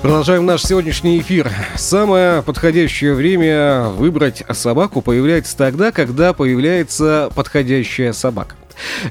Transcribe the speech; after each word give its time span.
Продолжаем 0.00 0.46
наш 0.46 0.62
сегодняшний 0.62 1.18
эфир. 1.18 1.50
Самое 1.74 2.42
подходящее 2.42 3.14
время 3.14 3.88
выбрать 3.88 4.44
собаку 4.52 5.02
появляется 5.02 5.56
тогда, 5.56 5.90
когда 5.90 6.32
появляется 6.32 7.30
подходящая 7.34 8.12
собака. 8.12 8.54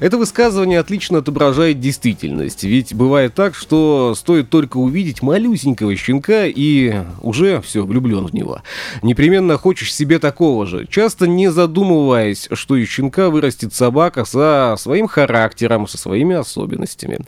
Это 0.00 0.16
высказывание 0.16 0.80
отлично 0.80 1.18
отображает 1.18 1.80
действительность, 1.80 2.64
ведь 2.64 2.94
бывает 2.94 3.34
так, 3.34 3.54
что 3.54 4.14
стоит 4.16 4.50
только 4.50 4.76
увидеть 4.76 5.22
малюсенького 5.22 5.94
щенка 5.96 6.46
и 6.46 6.94
уже 7.20 7.60
все, 7.60 7.84
влюблен 7.84 8.26
в 8.26 8.34
него. 8.34 8.62
Непременно 9.02 9.56
хочешь 9.58 9.94
себе 9.94 10.18
такого 10.18 10.66
же, 10.66 10.86
часто 10.88 11.26
не 11.26 11.50
задумываясь, 11.50 12.48
что 12.52 12.76
из 12.76 12.88
щенка 12.88 13.30
вырастет 13.30 13.74
собака 13.74 14.24
со 14.24 14.76
своим 14.78 15.06
характером, 15.06 15.86
со 15.86 15.98
своими 15.98 16.36
особенностями. 16.36 17.18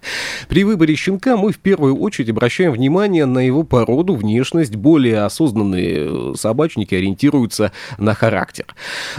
При 0.49 0.65
выборе 0.65 0.95
щенка 0.95 1.37
мы 1.37 1.53
в 1.53 1.59
первую 1.59 1.97
очередь 1.97 2.31
обращаем 2.31 2.73
внимание 2.73 3.27
на 3.27 3.41
его 3.41 3.63
породу, 3.63 4.15
внешность, 4.15 4.77
более 4.77 5.23
осознанные 5.23 6.35
собачники 6.37 6.95
ориентируются 6.95 7.73
на 7.99 8.15
характер. 8.15 8.67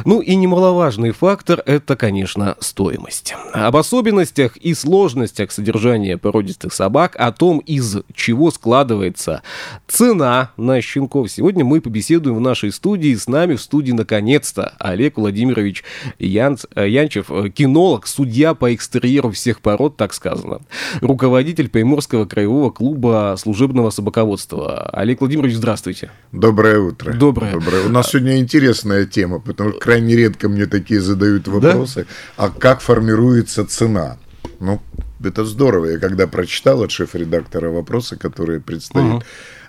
Ну 0.05 0.21
и 0.21 0.35
немаловажный 0.35 1.11
фактор 1.11 1.61
это, 1.65 1.95
конечно, 1.95 2.55
стоимость 2.59 3.10
стоимость. 3.11 3.35
Об 3.53 3.75
особенностях 3.75 4.57
и 4.57 4.73
сложностях 4.73 5.51
содержания 5.51 6.17
породистых 6.17 6.73
собак, 6.73 7.15
о 7.17 7.31
том, 7.31 7.59
из 7.59 7.97
чего 8.13 8.51
складывается 8.51 9.41
цена 9.87 10.51
на 10.57 10.81
щенков. 10.81 11.29
Сегодня 11.29 11.65
мы 11.65 11.81
побеседуем 11.81 12.37
в 12.37 12.41
нашей 12.41 12.71
студии. 12.71 13.13
С 13.13 13.27
нами 13.27 13.55
в 13.55 13.61
студии 13.61 13.91
наконец-то 13.91 14.73
Олег 14.79 15.17
Владимирович 15.17 15.83
Янц, 16.19 16.65
э, 16.75 16.87
Янчев, 16.87 17.29
э, 17.29 17.49
кинолог, 17.49 18.07
судья 18.07 18.53
по 18.53 18.73
экстерьеру 18.73 19.31
всех 19.31 19.61
пород, 19.61 19.97
так 19.97 20.13
сказано. 20.13 20.61
Руководитель 21.01 21.69
Приморского 21.69 22.25
краевого 22.25 22.71
клуба 22.71 23.35
служебного 23.37 23.89
собаководства. 23.89 24.89
Олег 24.93 25.19
Владимирович, 25.19 25.55
здравствуйте. 25.55 26.11
Доброе 26.31 26.79
утро. 26.79 27.13
Доброе. 27.13 27.53
Доброе. 27.53 27.85
У 27.85 27.89
нас 27.89 28.09
сегодня 28.11 28.39
интересная 28.39 29.05
тема, 29.05 29.39
потому 29.39 29.71
что 29.71 29.79
крайне 29.79 30.15
редко 30.15 30.47
мне 30.49 30.65
такие 30.65 31.01
задают 31.01 31.47
вопросы. 31.47 32.07
Да? 32.37 32.45
А 32.45 32.49
как 32.49 32.81
формируется 32.81 33.00
формируется 33.01 33.65
цена. 33.65 34.17
Ну, 34.59 34.79
это 35.23 35.43
здорово. 35.45 35.85
Я 35.85 35.99
когда 35.99 36.27
прочитал 36.27 36.83
от 36.83 36.91
шеф-редактора 36.91 37.69
вопросы, 37.69 38.15
которые 38.15 38.59
предстоит 38.59 39.13
угу. 39.13 39.23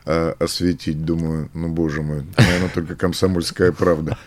э, 0.05 0.35
осветить, 0.39 1.05
думаю, 1.05 1.49
ну, 1.55 1.69
боже 1.69 2.03
мой, 2.03 2.23
наверное, 2.37 2.71
только 2.75 2.95
комсомольская 2.95 3.73
правда. 3.73 4.19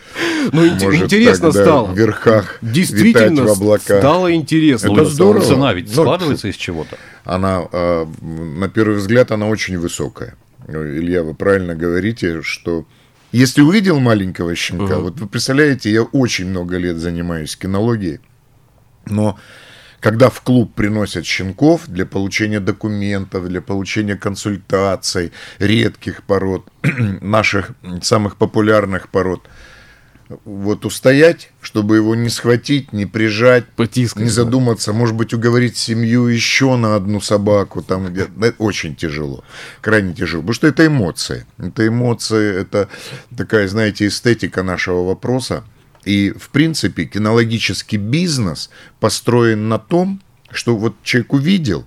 Ну, 0.51 0.65
интересно 0.65 1.51
стало. 1.51 1.87
В 1.87 1.97
верхах 1.97 2.57
Действительно 2.61 3.43
в 3.43 3.51
облаках. 3.51 3.99
стало 3.99 4.33
интересно. 4.33 4.93
Это 4.93 5.05
здорово. 5.05 5.45
Цена 5.45 5.73
ведь 5.73 5.95
ну, 5.95 6.03
складывается 6.03 6.47
из 6.47 6.55
чего-то. 6.55 6.97
Она, 7.25 7.67
э, 7.71 8.05
на 8.21 8.69
первый 8.69 8.95
взгляд, 8.95 9.31
она 9.31 9.47
очень 9.47 9.77
высокая. 9.77 10.35
Илья, 10.67 11.21
вы 11.21 11.35
правильно 11.35 11.75
говорите, 11.75 12.41
что 12.41 12.85
если 13.31 13.61
увидел 13.61 13.99
маленького 13.99 14.55
щенка, 14.55 14.97
угу. 14.97 15.03
вот 15.03 15.19
вы 15.19 15.27
представляете, 15.27 15.91
я 15.91 16.01
очень 16.01 16.47
много 16.47 16.77
лет 16.77 16.97
занимаюсь 16.97 17.55
кинологией, 17.55 18.19
но 19.05 19.37
когда 19.99 20.29
в 20.29 20.41
клуб 20.41 20.73
приносят 20.75 21.25
щенков 21.25 21.87
для 21.87 22.05
получения 22.05 22.59
документов, 22.59 23.47
для 23.47 23.61
получения 23.61 24.15
консультаций, 24.15 25.31
редких 25.57 26.21
пород, 26.23 26.67
наших 27.21 27.71
самых 28.03 28.37
популярных 28.37 29.09
пород, 29.09 29.47
вот 30.43 30.85
устоять, 30.85 31.51
чтобы 31.61 31.97
его 31.97 32.15
не 32.15 32.29
схватить, 32.29 32.93
не 32.93 33.05
прижать, 33.05 33.65
Потискать, 33.75 34.23
не 34.23 34.29
задуматься, 34.29 34.93
может 34.93 35.15
быть, 35.15 35.33
уговорить 35.33 35.77
семью 35.77 36.27
еще 36.27 36.75
на 36.75 36.95
одну 36.95 37.21
собаку, 37.21 37.81
там 37.81 38.13
где 38.13 38.27
очень 38.57 38.95
тяжело, 38.95 39.43
крайне 39.81 40.13
тяжело, 40.13 40.41
потому 40.41 40.53
что 40.53 40.67
это 40.67 40.85
эмоции, 40.85 41.45
это 41.57 41.87
эмоции, 41.87 42.61
это 42.61 42.89
такая, 43.35 43.67
знаете, 43.67 44.07
эстетика 44.07 44.63
нашего 44.63 45.03
вопроса, 45.03 45.63
и, 46.05 46.31
в 46.31 46.49
принципе, 46.49 47.05
кинологический 47.05 47.97
бизнес 47.97 48.69
построен 48.99 49.67
на 49.67 49.79
том, 49.79 50.21
что 50.51 50.77
вот 50.77 50.95
человек 51.03 51.33
увидел 51.33 51.85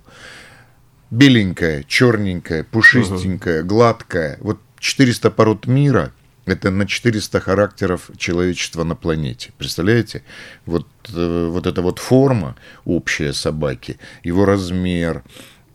беленькая, 1.09 1.83
черненькая, 1.83 2.63
пушистенькая, 2.63 3.63
гладкая, 3.63 4.37
вот 4.41 4.59
400 4.79 5.31
пород 5.31 5.67
мира– 5.67 6.13
это 6.45 6.71
на 6.71 6.85
400 6.87 7.39
характеров 7.39 8.09
человечества 8.17 8.83
на 8.83 8.95
планете. 8.95 9.51
Представляете? 9.57 10.23
Вот, 10.65 10.87
э, 11.13 11.47
вот 11.51 11.67
эта 11.67 11.81
вот 11.81 11.99
форма 11.99 12.55
общая 12.85 13.33
собаки, 13.33 13.97
его 14.23 14.45
размер, 14.45 15.23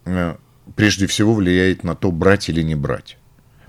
э, 0.04 0.36
прежде 0.76 1.06
всего 1.06 1.34
влияет 1.34 1.84
на 1.84 1.94
то, 1.94 2.10
брать 2.10 2.48
или 2.48 2.62
не 2.62 2.74
брать, 2.74 3.16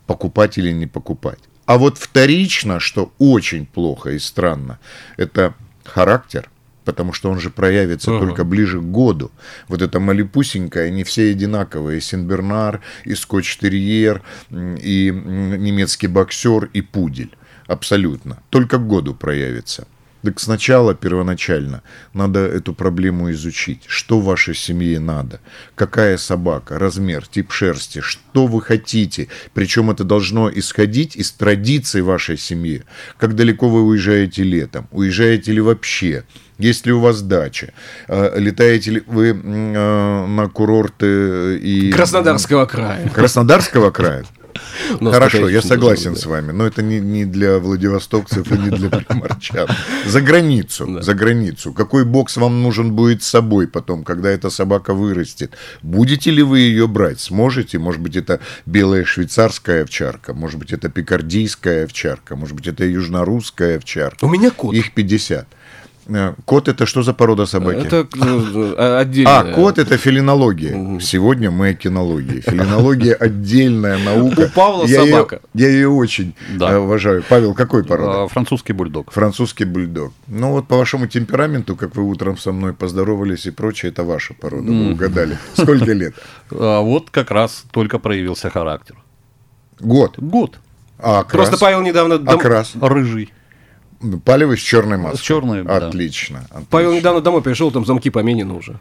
покупать 0.06 0.58
или 0.58 0.72
не 0.72 0.88
покупать. 0.88 1.40
А 1.66 1.78
вот 1.78 1.98
вторично, 1.98 2.80
что 2.80 3.12
очень 3.18 3.66
плохо 3.66 4.12
и 4.12 4.20
странно, 4.20 4.80
это 5.18 5.56
характер, 5.84 6.50
потому 6.84 7.12
что 7.12 7.32
он 7.32 7.40
же 7.40 7.50
проявится 7.50 8.12
uh-huh. 8.12 8.20
только 8.20 8.44
ближе 8.44 8.80
к 8.80 8.84
году. 8.84 9.32
Вот 9.68 9.82
это 9.82 10.00
малипусенькая, 10.00 10.88
они 10.88 11.04
все 11.04 11.32
одинаковые, 11.32 11.98
и 11.98 12.02
Сенбернар, 12.02 12.82
и 13.04 13.16
Скотч-терьер, 13.16 14.22
и 14.52 15.12
немецкий 15.12 16.08
боксер, 16.08 16.66
и 16.66 16.82
пудель. 16.82 17.36
Абсолютно. 17.66 18.44
Только 18.52 18.78
к 18.78 18.88
году 18.88 19.16
проявится. 19.16 19.88
Так 20.26 20.40
сначала, 20.40 20.96
первоначально, 20.96 21.84
надо 22.14 22.40
эту 22.40 22.74
проблему 22.74 23.32
изучить. 23.32 23.84
Что 23.86 24.20
вашей 24.20 24.56
семье 24.56 25.00
надо? 25.00 25.40
Какая 25.76 26.18
собака? 26.18 26.80
Размер, 26.80 27.28
тип 27.28 27.52
шерсти? 27.52 28.02
Что 28.02 28.48
вы 28.48 28.60
хотите? 28.62 29.28
Причем 29.54 29.92
это 29.92 30.04
должно 30.04 30.50
исходить 30.52 31.16
из 31.16 31.32
традиций 31.32 32.02
вашей 32.02 32.38
семьи. 32.38 32.84
Как 33.18 33.36
далеко 33.36 33.70
вы 33.70 33.84
уезжаете 33.84 34.42
летом? 34.42 34.88
Уезжаете 34.92 35.52
ли 35.52 35.62
вообще? 35.62 36.24
Есть 36.58 36.88
ли 36.88 36.92
у 36.92 37.02
вас 37.02 37.22
дача? 37.22 37.74
Э, 38.08 38.40
летаете 38.40 38.92
ли 38.92 39.04
вы 39.06 39.30
э, 39.30 40.26
на 40.26 40.50
курорты 40.50 41.60
и... 41.60 41.92
Краснодарского 41.92 42.66
края. 42.66 43.10
Краснодарского 43.10 43.92
края? 43.92 44.26
Хорошо, 45.00 45.50
я 45.50 45.62
согласен 45.62 46.14
да. 46.14 46.20
с 46.20 46.26
вами, 46.26 46.52
но 46.52 46.66
это 46.66 46.82
не, 46.82 47.00
не 47.00 47.26
для 47.26 47.60
владивостокцев 47.60 48.52
и 48.52 48.58
не 48.58 48.70
для 48.70 48.90
приморчан. 48.90 49.68
За 50.06 50.22
границу, 50.22 50.86
да. 50.88 51.02
за 51.02 51.14
границу. 51.14 51.74
Какой 51.74 52.06
бокс 52.06 52.38
вам 52.38 52.62
нужен 52.62 52.94
будет 52.94 53.24
с 53.24 53.28
собой 53.28 53.68
потом, 53.68 54.04
когда 54.04 54.30
эта 54.30 54.50
собака 54.50 54.94
вырастет? 54.94 55.54
Будете 55.82 56.32
ли 56.32 56.44
вы 56.44 56.60
ее 56.60 56.88
брать? 56.88 57.20
Сможете? 57.20 57.80
Может 57.80 58.02
быть, 58.02 58.16
это 58.16 58.40
белая 58.66 59.06
швейцарская 59.06 59.84
овчарка, 59.84 60.34
может 60.34 60.60
быть, 60.60 60.72
это 60.72 60.90
пикардийская 60.90 61.86
овчарка, 61.86 62.36
может 62.36 62.56
быть, 62.56 62.68
это 62.68 62.86
южнорусская 62.86 63.78
овчарка. 63.78 64.26
У 64.26 64.30
меня 64.30 64.52
кот. 64.52 64.74
Их 64.74 64.94
50. 64.94 65.48
Э, 66.08 66.34
кот 66.46 66.68
это 66.68 66.86
что 66.86 67.04
за 67.04 67.14
порода 67.14 67.46
собаки? 67.46 67.86
Это 67.86 68.08
э, 68.16 68.98
отдельно. 69.00 69.40
А, 69.40 69.54
кот 69.54 69.80
это 69.80 69.98
филинология. 69.98 71.00
Сегодня 71.00 71.52
мы 71.52 71.70
о 71.70 71.74
кинологии. 71.74 72.42
Филинология 72.42 73.14
отдельная 73.14 73.98
наука. 73.98 74.42
У 74.52 74.56
Павла 74.56 74.86
я 74.86 75.04
собака. 75.04 75.42
Ее, 75.54 75.68
я 75.68 75.74
ее 75.74 75.90
очень 75.90 76.36
да. 76.56 76.80
Уважаю. 76.80 77.24
Павел, 77.28 77.54
какой 77.54 77.84
порода? 77.84 78.28
Французский 78.28 78.74
бульдог. 78.74 79.12
Французский 79.12 79.66
бульдог. 79.66 80.14
Ну 80.28 80.52
вот 80.52 80.68
по 80.68 80.78
вашему 80.78 81.08
темпераменту, 81.08 81.76
как 81.76 81.96
вы 81.96 82.04
утром 82.04 82.38
со 82.38 82.52
мной 82.52 82.74
поздоровались 82.74 83.46
и 83.46 83.52
прочее, 83.52 83.92
это 83.92 84.04
ваша 84.04 84.34
порода. 84.34 84.72
Вы 84.72 84.92
угадали. 84.92 85.38
Сколько 85.54 85.92
лет? 85.94 86.14
А, 86.52 86.82
вот 86.82 87.10
как 87.10 87.32
раз 87.32 87.66
только 87.72 87.98
проявился 87.98 88.50
характер. 88.50 88.96
Год? 89.80 90.14
Год. 90.18 90.60
А 91.00 91.20
окрас? 91.20 91.50
Просто 91.50 91.58
Павел 91.58 91.82
недавно... 91.82 92.16
Окрас? 92.16 92.74
Рыжий. 92.80 93.34
Палевый 94.24 94.58
с 94.58 94.62
черной 94.62 94.98
маской. 94.98 95.18
С 95.18 95.22
черной, 95.22 95.64
Отлично. 95.64 96.46
Да. 96.54 96.62
Павел 96.70 96.94
недавно 96.94 97.22
домой 97.22 97.42
пришел, 97.42 97.72
там 97.72 97.86
замки 97.86 98.10
поменены 98.10 98.54
уже. 98.54 98.78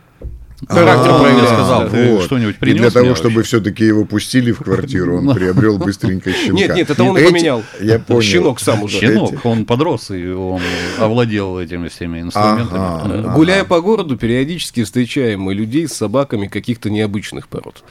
Характер 0.69 1.11
А, 1.11 1.19
проявляется, 1.19 1.55
сказал, 1.55 1.88
вот. 1.88 2.23
что-нибудь 2.25 2.55
И 2.56 2.59
принес 2.59 2.81
для 2.81 2.91
того, 2.91 3.15
чтобы 3.17 3.43
все-таки 3.43 3.85
его 3.85 4.05
пустили 4.06 4.53
в 4.53 4.61
квартиру, 4.61 5.19
он 5.19 5.35
приобрел 5.35 5.79
быстренько 5.79 6.32
щенка. 6.32 6.53
Нет, 6.55 6.75
нет, 6.76 6.91
это 6.91 7.03
он 7.03 7.19
и 7.19 7.21
Эти- 7.21 7.31
поменял. 7.32 7.62
Я 7.82 7.99
понял. 7.99 8.23
Щенок 8.23 8.61
сам 8.61 8.85
уже. 8.85 8.99
Щенок, 8.99 9.44
он 9.44 9.67
подрос, 9.67 10.11
и 10.12 10.26
он 10.29 10.62
овладел 10.99 11.59
этими 11.59 11.88
всеми 11.88 12.20
инструментами. 12.20 12.79
Ага. 12.81 13.32
Гуляя 13.35 13.65
по 13.65 13.81
городу, 13.82 14.17
периодически 14.17 14.85
встречаем 14.85 15.41
мы 15.43 15.55
людей 15.55 15.87
с 15.88 15.93
собаками 15.93 16.47
каких-то 16.47 16.88
необычных 16.88 17.49
пород. 17.49 17.85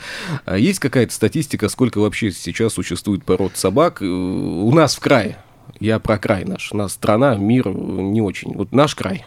А 0.46 0.58
есть 0.58 0.80
какая-то 0.80 1.14
статистика, 1.14 1.70
сколько 1.70 2.00
вообще 2.00 2.32
сейчас 2.32 2.74
существует 2.74 3.24
пород 3.24 3.52
собак? 3.56 4.02
Э, 4.02 4.06
У 4.06 4.72
нас 4.74 4.96
в 4.96 5.00
крае. 5.00 5.38
Я 5.84 6.00
про 6.00 6.18
край 6.18 6.46
наш. 6.46 6.72
У 6.72 6.78
нас 6.78 6.94
страна, 6.94 7.36
мир 7.36 7.68
не 7.68 8.22
очень. 8.22 8.54
Вот 8.56 8.72
наш 8.72 8.96
край. 8.96 9.26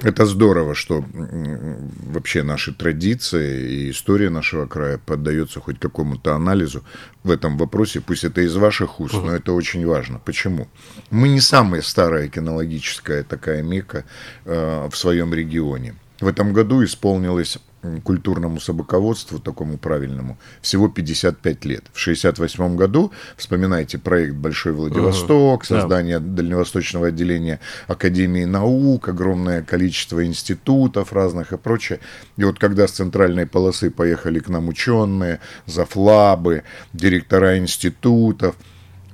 Это 0.00 0.24
здорово, 0.24 0.74
что 0.74 1.04
вообще 1.12 2.42
наши 2.42 2.72
традиции 2.72 3.72
и 3.72 3.90
история 3.90 4.30
нашего 4.30 4.64
края 4.64 4.96
поддается 4.96 5.60
хоть 5.60 5.78
какому-то 5.78 6.34
анализу 6.34 6.82
в 7.24 7.30
этом 7.30 7.58
вопросе. 7.58 8.00
Пусть 8.00 8.24
это 8.24 8.40
из 8.40 8.56
ваших 8.56 9.00
уст, 9.00 9.16
но 9.22 9.32
это 9.34 9.52
очень 9.52 9.86
важно. 9.86 10.18
Почему? 10.18 10.68
Мы 11.10 11.28
не 11.28 11.40
самая 11.40 11.82
старая 11.82 12.28
кинологическая 12.28 13.22
такая 13.22 13.62
мека 13.62 14.06
э, 14.46 14.88
в 14.90 14.96
своем 14.96 15.34
регионе. 15.34 15.94
В 16.20 16.26
этом 16.26 16.54
году 16.54 16.82
исполнилось 16.82 17.58
культурному 18.02 18.60
собаководству, 18.60 19.38
такому 19.38 19.78
правильному, 19.78 20.36
всего 20.60 20.88
55 20.88 21.64
лет. 21.64 21.84
В 21.92 21.98
68 21.98 22.76
году, 22.76 23.12
вспоминайте 23.36 23.98
проект 23.98 24.34
«Большой 24.34 24.72
Владивосток», 24.72 25.62
Да. 25.68 25.80
создание 25.80 26.18
дальневосточного 26.18 27.08
отделения 27.08 27.60
Академии 27.86 28.44
наук, 28.44 29.08
огромное 29.08 29.62
количество 29.62 30.24
институтов 30.24 31.12
разных 31.12 31.52
и 31.52 31.56
прочее. 31.56 32.00
И 32.36 32.44
вот 32.44 32.58
когда 32.58 32.88
с 32.88 32.92
центральной 32.92 33.46
полосы 33.46 33.90
поехали 33.90 34.40
к 34.40 34.48
нам 34.48 34.68
ученые, 34.68 35.40
зафлабы, 35.66 36.64
директора 36.92 37.58
институтов, 37.58 38.56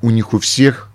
у 0.03 0.11
них 0.11 0.33
у 0.33 0.39
всех 0.39 0.91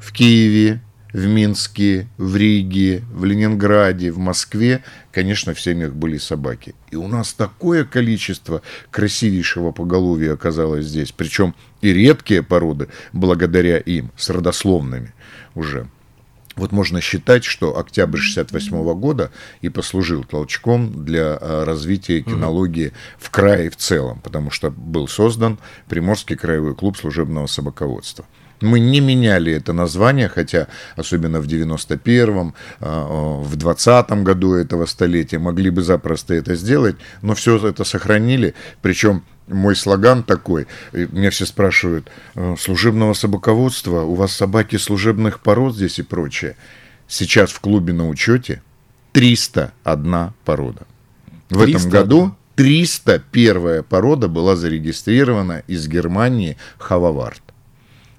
в 0.00 0.12
Киеве, 0.12 0.80
в 1.16 1.26
Минске, 1.26 2.08
в 2.18 2.36
Риге, 2.36 3.02
в 3.10 3.24
Ленинграде, 3.24 4.12
в 4.12 4.18
Москве, 4.18 4.84
конечно, 5.12 5.54
в 5.54 5.60
семьях 5.60 5.94
были 5.94 6.18
собаки. 6.18 6.74
И 6.90 6.96
у 6.96 7.08
нас 7.08 7.32
такое 7.32 7.86
количество 7.86 8.60
красивейшего 8.90 9.72
поголовья 9.72 10.34
оказалось 10.34 10.84
здесь. 10.84 11.12
Причем 11.12 11.54
и 11.80 11.90
редкие 11.90 12.42
породы, 12.42 12.88
благодаря 13.14 13.78
им, 13.78 14.10
с 14.18 14.28
родословными 14.28 15.14
уже. 15.54 15.88
Вот 16.54 16.72
можно 16.72 17.00
считать, 17.00 17.44
что 17.44 17.78
октябрь 17.78 18.18
68 18.18 18.94
года 19.00 19.30
и 19.62 19.70
послужил 19.70 20.22
толчком 20.22 21.02
для 21.06 21.38
а, 21.40 21.64
развития 21.64 22.20
кинологии 22.20 22.92
в 23.18 23.30
крае 23.30 23.70
в 23.70 23.76
целом, 23.76 24.20
потому 24.20 24.50
что 24.50 24.70
был 24.70 25.08
создан 25.08 25.58
Приморский 25.88 26.36
краевой 26.36 26.74
клуб 26.74 26.98
служебного 26.98 27.46
собаководства. 27.46 28.26
Мы 28.60 28.80
не 28.80 29.00
меняли 29.00 29.52
это 29.52 29.72
название, 29.72 30.28
хотя 30.28 30.68
особенно 30.96 31.40
в 31.40 31.46
91-м, 31.46 32.54
а, 32.80 33.42
в 33.42 33.56
20-м 33.56 34.24
году 34.24 34.54
этого 34.54 34.86
столетия 34.86 35.38
могли 35.38 35.70
бы 35.70 35.82
запросто 35.82 36.34
это 36.34 36.54
сделать, 36.54 36.96
но 37.22 37.34
все 37.34 37.56
это 37.66 37.84
сохранили, 37.84 38.54
причем 38.82 39.24
мой 39.46 39.76
слоган 39.76 40.22
такой, 40.22 40.66
меня 40.92 41.30
все 41.30 41.46
спрашивают, 41.46 42.10
«Э, 42.34 42.56
служебного 42.58 43.12
собаководства, 43.12 44.00
у 44.02 44.14
вас 44.14 44.32
собаки 44.32 44.76
служебных 44.76 45.40
пород 45.40 45.76
здесь 45.76 45.98
и 45.98 46.02
прочее. 46.02 46.56
Сейчас 47.06 47.50
в 47.52 47.60
клубе 47.60 47.92
на 47.92 48.08
учете 48.08 48.62
301 49.12 50.32
порода. 50.44 50.86
В 51.48 51.62
301. 51.62 51.76
этом 51.76 51.90
году 51.90 52.36
301 52.56 53.84
порода 53.84 54.28
была 54.28 54.56
зарегистрирована 54.56 55.62
из 55.68 55.86
Германии 55.86 56.56
Хававард 56.78 57.45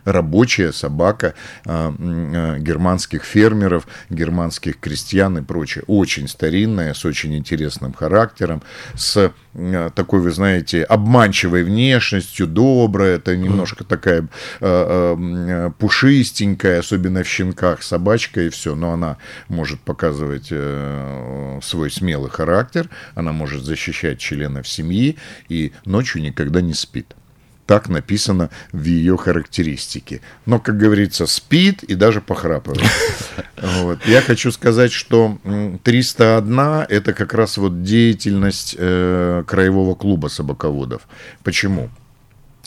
рабочая 0.08 0.72
собака 0.72 1.34
а, 1.66 1.94
а, 1.98 2.58
германских 2.60 3.24
фермеров, 3.24 3.88
германских 4.10 4.80
крестьян 4.80 5.38
и 5.38 5.42
прочее. 5.42 5.84
Очень 5.88 6.28
старинная, 6.28 6.94
с 6.94 7.06
очень 7.06 7.36
интересным 7.36 7.94
характером, 7.94 8.64
с 8.96 9.32
а, 9.54 9.90
такой, 9.90 10.22
вы 10.22 10.32
знаете, 10.32 10.84
обманчивой 10.84 11.64
внешностью, 11.64 12.48
добрая, 12.48 13.18
это 13.18 13.36
немножко 13.36 13.84
такая 13.84 14.28
пушистенькая, 15.80 16.80
особенно 16.80 17.24
в 17.24 17.28
щенках 17.28 17.84
собачка 17.84 18.42
и 18.42 18.50
все, 18.50 18.76
но 18.76 18.94
она 18.94 19.18
может 19.50 19.80
показывать 19.82 20.48
э, 20.52 21.60
свой 21.62 21.92
смелый 21.92 22.30
характер, 22.30 22.90
она 23.16 23.32
может 23.32 23.64
защищать 23.64 24.20
членов 24.20 24.68
семьи 24.68 25.18
и 25.50 25.74
ночью 25.86 26.22
никогда 26.22 26.62
не 26.62 26.74
спит. 26.74 27.16
Так 27.68 27.90
написано 27.90 28.50
в 28.72 28.84
ее 28.84 29.18
характеристике. 29.18 30.22
Но, 30.46 30.60
как 30.60 30.78
говорится, 30.78 31.28
спит 31.28 31.84
и 31.84 31.96
даже 31.96 32.22
похрапывает. 32.22 32.82
Вот. 33.82 34.00
Я 34.06 34.22
хочу 34.22 34.52
сказать, 34.52 34.92
что 34.92 35.40
м, 35.44 35.80
301– 35.84 36.60
это 36.90 37.14
как 37.14 37.34
раз 37.34 37.58
вот 37.58 37.84
деятельность 37.84 38.76
э, 38.78 39.44
краевого 39.48 39.96
клуба 39.96 40.28
собаководов. 40.28 41.02
Почему? 41.44 41.90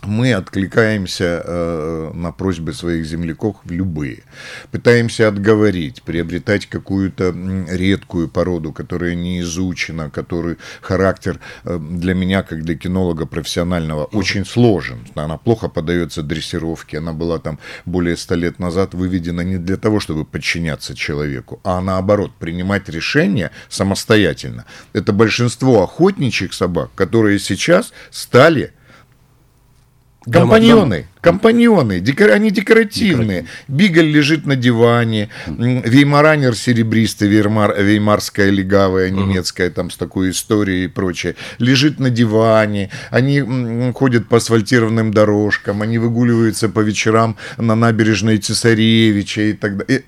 Мы 0.04 0.32
откликаемся 0.32 1.42
э, 1.44 2.10
на 2.14 2.32
просьбы 2.32 2.72
своих 2.72 3.04
земляков 3.04 3.56
в 3.64 3.70
любые. 3.70 4.22
Пытаемся 4.70 5.28
отговорить, 5.28 6.02
приобретать 6.02 6.66
какую-то 6.66 7.34
редкую 7.68 8.28
породу, 8.28 8.72
которая 8.72 9.14
не 9.14 9.40
изучена, 9.40 10.10
который 10.10 10.56
характер 10.80 11.38
э, 11.64 11.78
для 11.78 12.14
меня, 12.14 12.42
как 12.42 12.62
для 12.62 12.76
кинолога 12.76 13.26
профессионального, 13.26 14.04
очень 14.04 14.46
сложен. 14.46 15.00
Она 15.14 15.36
плохо 15.36 15.68
поддается 15.68 16.22
дрессировке, 16.22 16.98
она 16.98 17.12
была 17.12 17.38
там 17.38 17.58
более 17.84 18.16
ста 18.16 18.36
лет 18.36 18.58
назад 18.58 18.94
выведена 18.94 19.42
не 19.42 19.58
для 19.58 19.76
того, 19.76 20.00
чтобы 20.00 20.24
подчиняться 20.24 20.94
человеку, 20.94 21.60
а 21.62 21.80
наоборот, 21.80 22.32
принимать 22.38 22.88
решения 22.88 23.50
самостоятельно. 23.68 24.64
Это 24.94 25.12
большинство 25.12 25.82
охотничьих 25.82 26.54
собак, 26.54 26.90
которые 26.94 27.38
сейчас 27.38 27.92
стали 28.10 28.72
Компаньоны, 30.30 31.06
компаньоны, 31.22 32.00
декор- 32.00 32.30
они 32.32 32.50
декоративные. 32.50 33.46
Бигль 33.68 34.04
лежит 34.10 34.44
на 34.44 34.54
диване, 34.54 35.30
веймаранер 35.46 36.54
серебристый, 36.54 37.28
веймар, 37.28 37.74
веймарская 37.80 38.50
легавая 38.50 39.08
немецкая, 39.10 39.70
там 39.70 39.90
с 39.90 39.96
такой 39.96 40.30
историей 40.30 40.84
и 40.84 40.88
прочее, 40.88 41.36
лежит 41.58 41.98
на 42.00 42.10
диване, 42.10 42.90
они 43.10 43.92
ходят 43.94 44.28
по 44.28 44.36
асфальтированным 44.36 45.10
дорожкам, 45.12 45.80
они 45.80 45.98
выгуливаются 45.98 46.68
по 46.68 46.80
вечерам 46.80 47.36
на 47.56 47.74
набережной 47.74 48.36
Цесаревича 48.38 49.40
и 49.40 49.52
так 49.54 49.78
далее. 49.78 50.04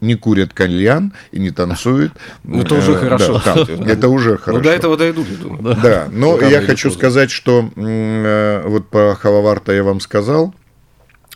Не 0.00 0.14
курят 0.14 0.52
кальян 0.52 1.12
и 1.32 1.38
не 1.38 1.50
танцуют. 1.50 2.12
Ну, 2.44 2.60
это 2.62 2.74
уже 2.74 2.92
Э, 2.92 2.96
хорошо. 2.98 3.40
да, 3.44 3.54
это 3.92 4.08
уже 4.08 4.36
хорошо. 4.36 4.58
Ну, 4.58 4.64
до 4.64 4.70
этого 4.70 4.96
дойдут, 4.96 5.26
я 5.28 5.36
думаю. 5.36 5.76
Да, 5.82 6.08
но 6.12 6.38
я 6.40 6.60
хочу 6.62 6.90
сказать, 6.90 7.30
что 7.30 7.70
э, 7.76 8.62
вот 8.66 8.88
по 8.90 9.14
Халаварта 9.14 9.72
я 9.72 9.82
вам 9.82 10.00
сказал, 10.00 10.54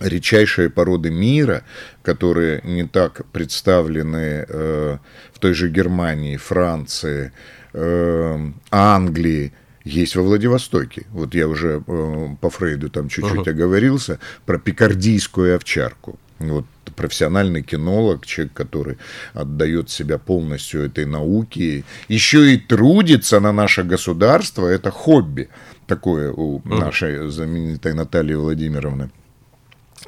редчайшие 0.00 0.70
породы 0.70 1.10
мира, 1.10 1.62
которые 2.02 2.60
не 2.64 2.84
так 2.86 3.22
представлены 3.32 4.46
э, 4.48 4.98
в 5.32 5.38
той 5.38 5.54
же 5.54 5.68
Германии, 5.68 6.36
Франции, 6.36 7.32
э, 7.72 8.50
Англии, 8.70 9.52
есть 9.84 10.16
во 10.16 10.22
Владивостоке. 10.22 11.06
Вот 11.10 11.34
я 11.34 11.48
уже 11.48 11.82
э, 11.86 12.28
по 12.40 12.50
Фрейду 12.50 12.90
там 12.90 13.08
чуть-чуть 13.08 13.48
оговорился 13.48 14.18
про 14.46 14.58
пикардийскую 14.58 15.56
овчарку. 15.56 16.18
Вот 16.40 16.64
профессиональный 16.96 17.62
кинолог, 17.62 18.26
человек, 18.26 18.54
который 18.54 18.96
отдает 19.34 19.90
себя 19.90 20.18
полностью 20.18 20.84
этой 20.84 21.04
науке, 21.04 21.84
еще 22.08 22.54
и 22.54 22.56
трудится 22.58 23.40
на 23.40 23.52
наше 23.52 23.82
государство, 23.82 24.66
это 24.66 24.90
хобби 24.90 25.48
такое 25.86 26.32
у 26.32 26.62
нашей 26.64 27.30
знаменитой 27.30 27.94
Натальи 27.94 28.34
Владимировны. 28.34 29.10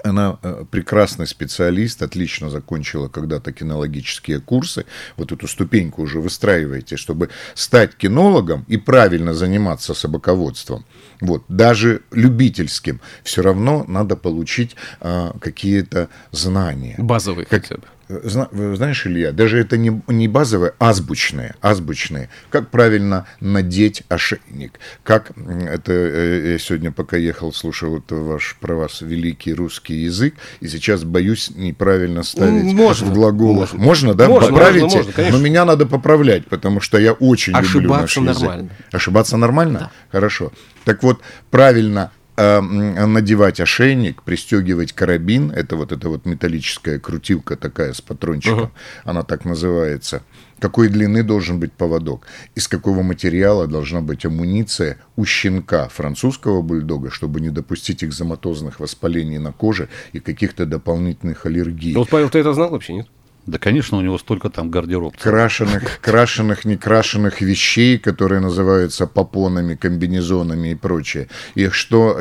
Она 0.04 0.38
э, 0.42 0.64
прекрасный 0.70 1.26
специалист, 1.26 2.02
отлично 2.02 2.50
закончила 2.50 3.08
когда-то 3.08 3.52
кинологические 3.52 4.40
курсы. 4.40 4.84
Вот 5.16 5.32
эту 5.32 5.46
ступеньку 5.48 6.02
уже 6.02 6.20
выстраиваете, 6.20 6.96
чтобы 6.96 7.28
стать 7.54 7.94
кинологом 7.96 8.64
и 8.68 8.76
правильно 8.76 9.34
заниматься 9.34 9.94
собаководством. 9.94 10.84
Вот, 11.20 11.44
даже 11.48 12.02
любительским, 12.10 13.00
все 13.22 13.42
равно 13.42 13.84
надо 13.88 14.16
получить 14.16 14.76
а, 15.00 15.36
какие-то 15.40 16.08
знания. 16.32 16.96
Базовые 16.98 17.46
Как- 17.46 17.62
хотя 17.62 17.76
бы. 17.76 17.84
Знаешь, 18.08 19.06
Илья, 19.06 19.32
даже 19.32 19.58
это 19.58 19.76
не, 19.76 20.02
не 20.08 20.28
базовое, 20.28 20.74
азбучное, 20.78 21.54
азбучное. 21.62 22.28
Как 22.50 22.68
правильно 22.68 23.26
надеть 23.40 24.02
ошейник? 24.08 24.78
Как 25.02 25.30
это 25.36 25.92
э, 25.92 26.52
я 26.52 26.58
сегодня, 26.58 26.92
пока 26.92 27.16
ехал, 27.16 27.52
слушал 27.52 27.98
это 27.98 28.16
ваш 28.16 28.56
про 28.60 28.74
вас 28.74 29.00
великий 29.00 29.54
русский 29.54 29.94
язык, 29.94 30.34
и 30.60 30.68
сейчас 30.68 31.04
боюсь 31.04 31.50
неправильно 31.54 32.22
ставить 32.22 32.72
можно. 32.74 33.06
в 33.06 33.14
глаголах. 33.14 33.72
Можно, 33.72 34.14
да? 34.14 34.28
Можно, 34.28 34.48
Поправите? 34.50 34.82
можно, 34.84 34.98
можно, 34.98 35.12
конечно. 35.12 35.38
Но 35.38 35.44
меня 35.44 35.64
надо 35.64 35.86
поправлять, 35.86 36.46
потому 36.46 36.80
что 36.80 36.98
я 36.98 37.12
очень 37.12 37.54
люблю 37.54 37.90
наш 37.90 38.04
Ошибаться 38.04 38.20
язык. 38.20 38.42
нормально. 38.42 38.70
Ошибаться 38.90 39.36
нормально? 39.36 39.90
Хорошо. 40.10 40.52
Так 40.84 41.02
вот, 41.02 41.20
правильно 41.50 42.10
надевать 42.36 43.60
ошейник, 43.60 44.22
пристегивать 44.22 44.92
карабин, 44.92 45.50
это 45.50 45.76
вот 45.76 45.92
эта 45.92 46.08
вот 46.08 46.24
металлическая 46.24 46.98
крутилка 46.98 47.56
такая 47.56 47.92
с 47.92 48.00
патрончиком, 48.00 48.72
она 49.04 49.22
так 49.22 49.44
называется. 49.44 50.22
Какой 50.58 50.88
длины 50.88 51.24
должен 51.24 51.58
быть 51.58 51.72
поводок? 51.72 52.26
Из 52.54 52.68
какого 52.68 53.02
материала 53.02 53.66
должна 53.66 54.00
быть 54.00 54.24
амуниция 54.24 54.98
у 55.16 55.24
щенка 55.24 55.88
французского 55.88 56.62
бульдога, 56.62 57.10
чтобы 57.10 57.40
не 57.40 57.50
допустить 57.50 58.04
экзоматозных 58.04 58.78
воспалений 58.78 59.38
на 59.38 59.50
коже 59.50 59.88
и 60.12 60.20
каких-то 60.20 60.64
дополнительных 60.64 61.46
аллергий. 61.46 61.94
Вот, 61.94 62.08
Павел, 62.08 62.30
ты 62.30 62.38
это 62.38 62.54
знал 62.54 62.70
вообще, 62.70 62.94
нет? 62.94 63.08
Да, 63.46 63.58
конечно, 63.58 63.98
у 63.98 64.00
него 64.02 64.18
столько 64.18 64.50
там 64.50 64.70
гардероб. 64.70 65.16
крашеных, 65.16 65.98
крашеных, 66.00 66.64
некрашенных 66.64 67.40
вещей, 67.40 67.98
которые 67.98 68.40
называются 68.40 69.06
попонами, 69.06 69.74
комбинезонами 69.74 70.68
и 70.68 70.74
прочее. 70.76 71.28
И 71.56 71.68
что, 71.68 72.20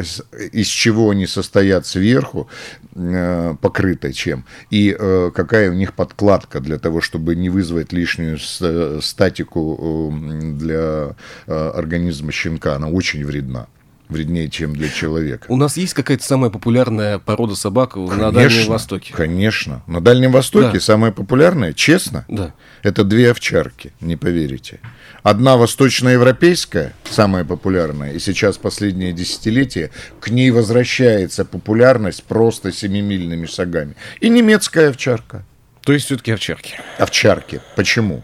из 0.51 0.67
чего 0.67 1.11
они 1.11 1.27
состоят 1.27 1.85
сверху, 1.85 2.49
э, 2.95 3.55
покрыто 3.61 4.11
чем, 4.13 4.45
и 4.71 4.95
э, 4.97 5.31
какая 5.35 5.69
у 5.69 5.73
них 5.73 5.93
подкладка 5.93 6.59
для 6.59 6.79
того, 6.79 7.01
чтобы 7.01 7.35
не 7.35 7.49
вызвать 7.49 7.93
лишнюю 7.93 8.39
с- 8.39 8.99
статику 9.01 10.11
э, 10.11 10.51
для 10.53 11.15
э, 11.45 11.71
организма 11.75 12.31
щенка. 12.31 12.75
Она 12.75 12.87
очень 12.87 13.23
вредна. 13.23 13.67
Вреднее, 14.11 14.49
чем 14.49 14.75
для 14.75 14.89
человека. 14.89 15.45
У 15.47 15.55
нас 15.55 15.77
есть 15.77 15.93
какая-то 15.93 16.23
самая 16.23 16.49
популярная 16.51 17.17
порода 17.17 17.55
собак 17.55 17.95
на 17.95 18.31
Дальнем 18.33 18.67
Востоке? 18.67 19.13
Конечно. 19.13 19.81
На 19.87 20.01
Дальнем 20.01 20.33
Востоке 20.33 20.73
Да. 20.73 20.79
самое 20.81 21.13
популярное, 21.13 21.71
честно, 21.71 22.25
Да. 22.27 22.53
это 22.83 23.05
две 23.05 23.31
овчарки, 23.31 23.93
не 24.01 24.17
поверите. 24.17 24.81
Одна 25.23 25.55
восточноевропейская, 25.55 26.93
самая 27.09 27.45
популярная, 27.45 28.11
и 28.11 28.19
сейчас 28.19 28.57
последнее 28.57 29.13
десятилетие 29.13 29.91
к 30.19 30.29
ней 30.29 30.51
возвращается 30.51 31.45
популярность 31.45 32.23
просто 32.23 32.73
семимильными 32.73 33.45
шагами. 33.45 33.95
И 34.19 34.27
немецкая 34.27 34.89
овчарка. 34.89 35.45
То 35.85 35.93
есть 35.93 36.07
все-таки 36.07 36.31
овчарки. 36.33 36.73
Овчарки. 36.99 37.61
Почему? 37.77 38.23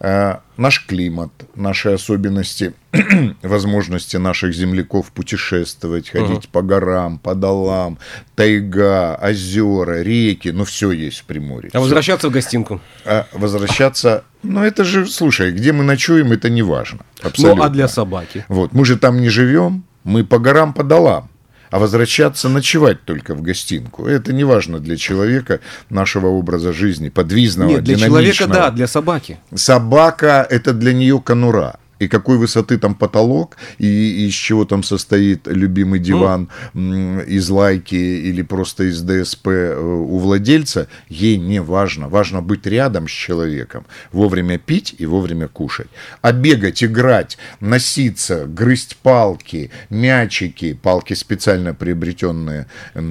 Э, 0.00 0.36
наш 0.56 0.86
климат, 0.86 1.30
наши 1.54 1.90
особенности, 1.90 2.74
возможности 3.42 4.16
наших 4.16 4.54
земляков 4.54 5.10
путешествовать, 5.12 6.08
ходить 6.08 6.48
по 6.48 6.62
горам, 6.62 7.18
по 7.18 7.34
долам, 7.34 7.98
тайга, 8.34 9.18
озера, 9.22 10.02
реки, 10.02 10.50
ну 10.50 10.64
все 10.64 10.90
есть 10.92 11.20
в 11.20 11.24
Приморье. 11.24 11.70
А 11.72 11.80
возвращаться 11.80 12.28
в 12.28 12.32
гостинку? 12.32 12.80
А 13.04 13.26
возвращаться, 13.32 14.24
ну 14.42 14.62
это 14.62 14.84
же, 14.84 15.06
слушай, 15.06 15.52
где 15.52 15.72
мы 15.72 15.84
ночуем, 15.84 16.32
это 16.32 16.50
не 16.50 16.62
важно. 16.62 17.00
Абсолютно. 17.22 17.62
Ну, 17.62 17.62
а 17.62 17.68
для 17.70 17.88
собаки? 17.88 18.44
Вот, 18.48 18.72
мы 18.72 18.84
же 18.84 18.96
там 18.96 19.20
не 19.20 19.28
живем, 19.28 19.84
мы 20.04 20.24
по 20.24 20.38
горам, 20.38 20.72
по 20.72 20.84
долам. 20.84 21.30
А 21.70 21.78
возвращаться 21.78 22.48
ночевать 22.48 23.02
только 23.04 23.34
в 23.34 23.42
гостинку. 23.42 24.06
Это 24.06 24.32
не 24.32 24.44
важно 24.44 24.78
для 24.78 24.96
человека 24.96 25.60
нашего 25.90 26.28
образа 26.28 26.72
жизни, 26.72 27.08
подвижного, 27.08 27.68
Нет, 27.70 27.84
для 27.84 27.96
человека 27.96 28.38
динамичного. 28.38 28.54
да, 28.54 28.70
для 28.70 28.86
собаки. 28.86 29.38
Собака 29.54 30.46
это 30.48 30.72
для 30.72 30.92
нее 30.92 31.20
конура. 31.20 31.76
И 31.98 32.08
какой 32.08 32.36
высоты 32.36 32.78
там 32.78 32.94
потолок, 32.94 33.56
и, 33.78 34.26
из 34.26 34.34
чего 34.34 34.64
там 34.64 34.82
состоит 34.82 35.46
любимый 35.46 35.98
диван 35.98 36.48
м, 36.74 37.20
из 37.20 37.48
лайки 37.48 37.94
или 37.94 38.42
просто 38.42 38.84
из 38.84 39.02
ДСП 39.02 39.48
э, 39.48 39.78
у 39.78 40.18
владельца, 40.18 40.88
ей 41.08 41.38
не 41.38 41.60
важно. 41.60 42.08
Важно 42.08 42.42
быть 42.42 42.66
рядом 42.66 43.08
с 43.08 43.10
человеком, 43.10 43.86
вовремя 44.12 44.58
пить 44.58 44.94
и 44.98 45.06
вовремя 45.06 45.48
кушать. 45.48 45.88
А 46.20 46.32
бегать, 46.32 46.84
играть, 46.84 47.38
носиться, 47.60 48.46
грызть 48.46 48.96
палки, 48.96 49.70
мячики, 49.90 50.74
палки 50.74 51.14
специально 51.14 51.74
приобретенные 51.74 52.66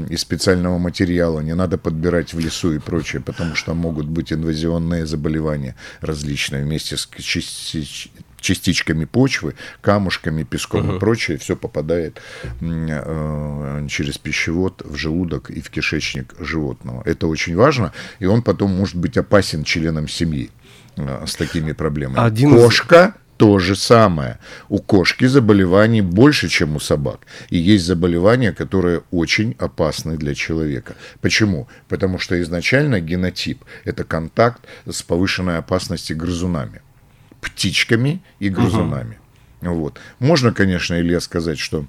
из 0.10 0.22
специального 0.22 0.78
материала, 0.78 1.40
не 1.40 1.56
надо 1.56 1.78
подбирать 1.78 2.34
в 2.34 2.40
лесу 2.40 2.74
и 2.74 2.80
прочее, 2.80 3.22
потому 3.22 3.56
что 3.56 3.74
могут 3.74 4.08
быть 4.08 4.32
инвазионные 4.32 5.06
заболевания 5.06 5.76
различные 6.02 6.64
вместе 6.64 6.98
с 6.98 7.08
частичками 8.46 9.06
почвы, 9.06 9.56
камушками, 9.82 10.44
песком 10.44 10.96
и 10.96 11.00
прочее, 11.00 11.38
все 11.38 11.56
попадает 11.56 12.22
э, 12.62 13.88
через 13.90 14.18
пищевод 14.18 14.84
в 14.86 14.96
желудок 14.96 15.50
и 15.50 15.62
в 15.62 15.70
кишечник 15.70 16.36
животного. 16.40 17.02
Это 17.06 17.28
очень 17.28 17.56
важно, 17.56 17.92
и 18.20 18.26
он 18.26 18.42
потом 18.42 18.72
может 18.72 18.96
быть 18.96 19.18
опасен 19.18 19.64
членам 19.64 20.08
семьи 20.08 20.50
э, 20.96 21.26
с 21.26 21.36
такими 21.36 21.74
проблемами. 21.74 22.26
Один 22.26 22.52
Кошка 22.52 23.16
то 23.38 23.60
же 23.60 23.76
самое. 23.76 24.38
У 24.70 24.80
кошки 24.80 25.26
заболеваний 25.26 26.02
больше, 26.02 26.48
чем 26.48 26.76
у 26.76 26.80
собак. 26.80 27.20
И 27.50 27.58
есть 27.58 27.86
заболевания, 27.86 28.54
которые 28.54 29.02
очень 29.12 29.56
опасны 29.60 30.18
для 30.18 30.34
человека. 30.34 30.96
Почему? 31.22 31.68
Потому 31.90 32.20
что 32.20 32.42
изначально 32.42 33.02
генотип– 33.02 33.66
это 33.84 34.04
контакт 34.04 34.62
с 34.90 35.04
повышенной 35.04 35.58
опасностью 35.58 36.16
грызунами. 36.16 36.82
Птичками 37.46 38.22
и 38.40 38.50
грызунами. 38.50 39.18
Вот. 39.62 40.00
Можно, 40.20 40.52
конечно, 40.52 41.00
Илья, 41.00 41.20
сказать, 41.20 41.60
что 41.60 41.86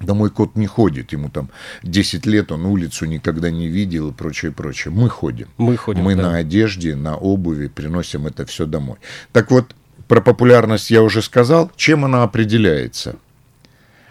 да 0.00 0.14
мой 0.14 0.30
кот 0.30 0.56
не 0.56 0.66
ходит, 0.66 1.12
ему 1.12 1.30
там 1.30 1.50
10 1.82 2.26
лет, 2.26 2.52
он 2.52 2.66
улицу 2.66 3.06
никогда 3.06 3.50
не 3.50 3.68
видел 3.68 4.10
и 4.10 4.12
прочее, 4.12 4.52
прочее. 4.52 4.92
Мы 4.92 5.08
ходим. 5.08 5.48
Мы 5.56 5.76
ходим, 5.76 6.02
Мы 6.02 6.14
да. 6.14 6.22
на 6.22 6.36
одежде, 6.36 6.94
на 6.94 7.16
обуви 7.16 7.68
приносим 7.68 8.26
это 8.26 8.44
все 8.44 8.66
домой. 8.66 8.98
Так 9.32 9.50
вот, 9.50 9.74
про 10.08 10.20
популярность 10.20 10.90
я 10.90 11.02
уже 11.02 11.22
сказал. 11.22 11.70
Чем 11.76 12.04
она 12.04 12.22
определяется? 12.22 13.16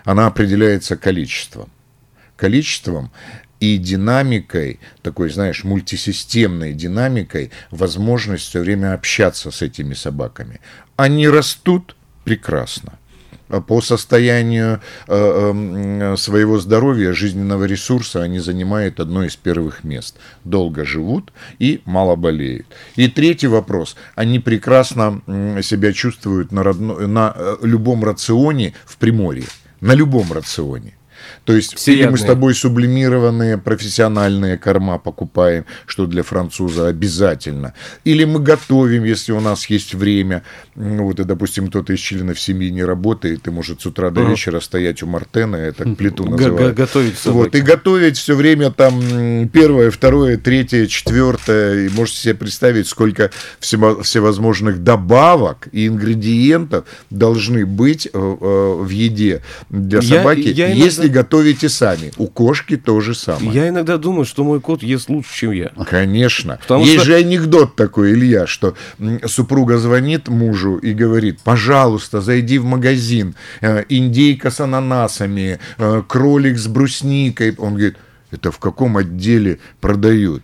Она 0.03 0.27
определяется 0.27 0.97
количеством. 0.97 1.69
Количеством 2.35 3.11
и 3.59 3.77
динамикой, 3.77 4.79
такой, 5.01 5.29
знаешь, 5.29 5.63
мультисистемной 5.63 6.73
динамикой, 6.73 7.51
возможность 7.71 8.45
все 8.45 8.59
время 8.59 8.93
общаться 8.93 9.51
с 9.51 9.61
этими 9.61 9.93
собаками. 9.93 10.59
Они 10.97 11.27
растут 11.27 11.95
прекрасно 12.23 12.97
А 13.49 13.61
по 13.61 13.81
состоянию 13.81 14.81
э, 15.07 15.53
э, 16.13 16.17
своего 16.17 16.59
здоровья, 16.59 17.13
жизненного 17.13 17.65
ресурса 17.65 18.23
они 18.23 18.39
занимают 18.39 18.99
одно 18.99 19.23
из 19.23 19.35
первых 19.35 19.83
мест. 19.83 20.17
Долго 20.43 20.83
живут 20.83 21.31
и 21.59 21.81
мало 21.85 22.15
болеют. 22.15 22.65
И 22.97 23.07
третий 23.07 23.47
вопрос. 23.47 23.95
Они 24.15 24.39
прекрасно 24.39 25.21
себя 25.61 25.93
чувствуют 25.93 26.51
на, 26.51 26.63
родно- 26.63 27.07
на 27.07 27.33
э, 27.35 27.57
любом 27.61 28.03
рационе 28.03 28.73
в 28.85 28.97
Приморье. 28.97 29.45
На 29.79 29.93
любом 29.93 30.33
рационе. 30.33 30.93
То 31.45 31.53
есть 31.53 31.73
или 31.87 32.05
мы 32.05 32.17
с 32.17 32.21
Всеядные. 32.21 32.27
тобой 32.27 32.55
сублимированные 32.55 33.57
профессиональные 33.57 34.57
корма 34.57 34.97
покупаем, 34.97 35.65
что 35.85 36.07
для 36.07 36.23
француза 36.23 36.87
обязательно. 36.87 37.73
Или 38.03 38.25
мы 38.25 38.39
готовим, 38.39 39.03
если 39.03 39.31
у 39.31 39.39
нас 39.39 39.67
есть 39.69 39.93
время. 39.93 40.41
Вот, 40.75 41.19
и, 41.19 41.23
допустим, 41.23 41.67
кто-то 41.67 41.93
из 41.93 41.99
членов 41.99 42.39
семьи 42.39 42.69
не 42.69 42.83
работает 42.83 43.47
и 43.47 43.51
может 43.51 43.81
с 43.81 43.85
утра 43.85 44.09
до 44.09 44.21
вечера 44.23 44.59
стоять 44.59 45.03
у 45.03 45.07
Мартена, 45.07 45.55
это 45.55 45.83
плиту 45.95 46.25
называют. 46.25 46.75
готовить 46.75 47.17
собаке. 47.17 47.43
Вот, 47.43 47.55
и 47.55 47.61
готовить 47.61 48.17
все 48.17 48.35
время 48.35 48.71
там 48.71 49.47
первое, 49.49 49.91
второе, 49.91 50.37
третье, 50.37 50.87
четвертое. 50.87 51.85
И 51.85 51.89
можете 51.89 52.17
себе 52.19 52.33
представить, 52.35 52.87
сколько 52.87 53.29
всевозможных 53.59 54.83
добавок 54.83 55.67
и 55.71 55.87
ингредиентов 55.87 56.85
должны 57.09 57.65
быть 57.65 58.07
э, 58.07 58.09
э, 58.13 58.75
в 58.81 58.89
еде 58.89 59.41
для 59.69 59.99
Я- 59.99 60.17
собаки, 60.19 60.39
я 60.47 60.67
иногда- 60.67 60.83
если 60.85 61.07
готовите 61.35 61.69
сами. 61.69 62.11
У 62.17 62.27
кошки 62.27 62.77
то 62.77 63.01
же 63.01 63.13
самое. 63.13 63.51
Я 63.51 63.69
иногда 63.69 63.97
думаю, 63.97 64.25
что 64.25 64.43
мой 64.43 64.59
кот 64.59 64.83
ест 64.83 65.09
лучше, 65.09 65.35
чем 65.35 65.51
я. 65.51 65.71
Конечно. 65.89 66.57
Потому 66.61 66.83
Есть 66.85 66.97
что- 66.97 67.05
же 67.05 67.15
анекдот 67.15 67.75
такой, 67.75 68.13
Илья, 68.13 68.47
что 68.47 68.75
супруга 69.25 69.77
звонит 69.77 70.27
мужу 70.27 70.77
и 70.77 70.93
говорит, 70.93 71.39
пожалуйста, 71.43 72.21
зайди 72.21 72.57
в 72.57 72.65
магазин, 72.65 73.35
э, 73.61 73.83
индейка 73.89 74.49
с 74.49 74.59
ананасами, 74.59 75.59
э, 75.77 76.03
кролик 76.07 76.57
с 76.57 76.67
брусникой. 76.67 77.55
Он 77.57 77.73
говорит, 77.73 77.97
это 78.31 78.51
в 78.51 78.57
каком 78.59 78.97
отделе 78.97 79.59
продают? 79.81 80.43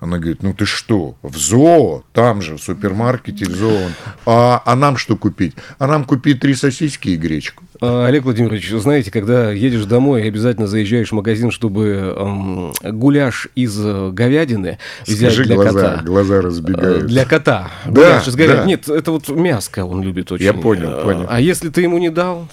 Она 0.00 0.18
говорит, 0.18 0.42
ну 0.42 0.52
ты 0.52 0.66
что, 0.66 1.14
в 1.22 1.36
зоо, 1.36 2.02
там 2.12 2.42
же, 2.42 2.56
в 2.56 2.62
супермаркете, 2.62 3.44
в 3.44 3.54
зоо. 3.54 3.88
А, 4.26 4.60
а 4.64 4.74
нам 4.74 4.96
что 4.96 5.16
купить? 5.16 5.54
А 5.78 5.86
нам 5.86 6.04
купить 6.04 6.40
три 6.40 6.54
сосиски 6.54 7.10
и 7.10 7.16
гречку. 7.16 7.62
А, 7.84 8.06
Олег 8.06 8.22
Владимирович, 8.24 8.70
знаете, 8.70 9.10
когда 9.10 9.50
едешь 9.50 9.84
домой, 9.86 10.22
обязательно 10.28 10.68
заезжаешь 10.68 11.08
в 11.08 11.12
магазин, 11.14 11.50
чтобы 11.50 12.14
эм, 12.16 12.72
гуляш 12.96 13.48
из 13.56 13.76
э, 13.84 14.10
говядины 14.12 14.78
взять 15.04 15.32
Скажи, 15.32 15.44
для 15.44 15.56
глаза, 15.56 15.70
кота. 15.80 16.02
глаза 16.04 16.34
Э, 16.36 16.40
разбегаются. 16.40 17.06
Для 17.08 17.24
кота. 17.24 17.70
Да, 17.86 17.90
Гуляш 17.90 18.28
из 18.28 18.36
говядины. 18.36 18.58
да. 18.62 18.64
Нет, 18.66 18.88
это 18.88 19.10
вот 19.10 19.28
мяско 19.28 19.84
он 19.84 20.02
любит 20.02 20.30
очень. 20.30 20.44
Я 20.44 20.54
понял, 20.54 20.90
Э, 20.90 21.02
понял. 21.02 21.26
А 21.28 21.40
если 21.40 21.70
ты 21.70 21.82
ему 21.82 21.98
не 21.98 22.10
дал 22.10 22.46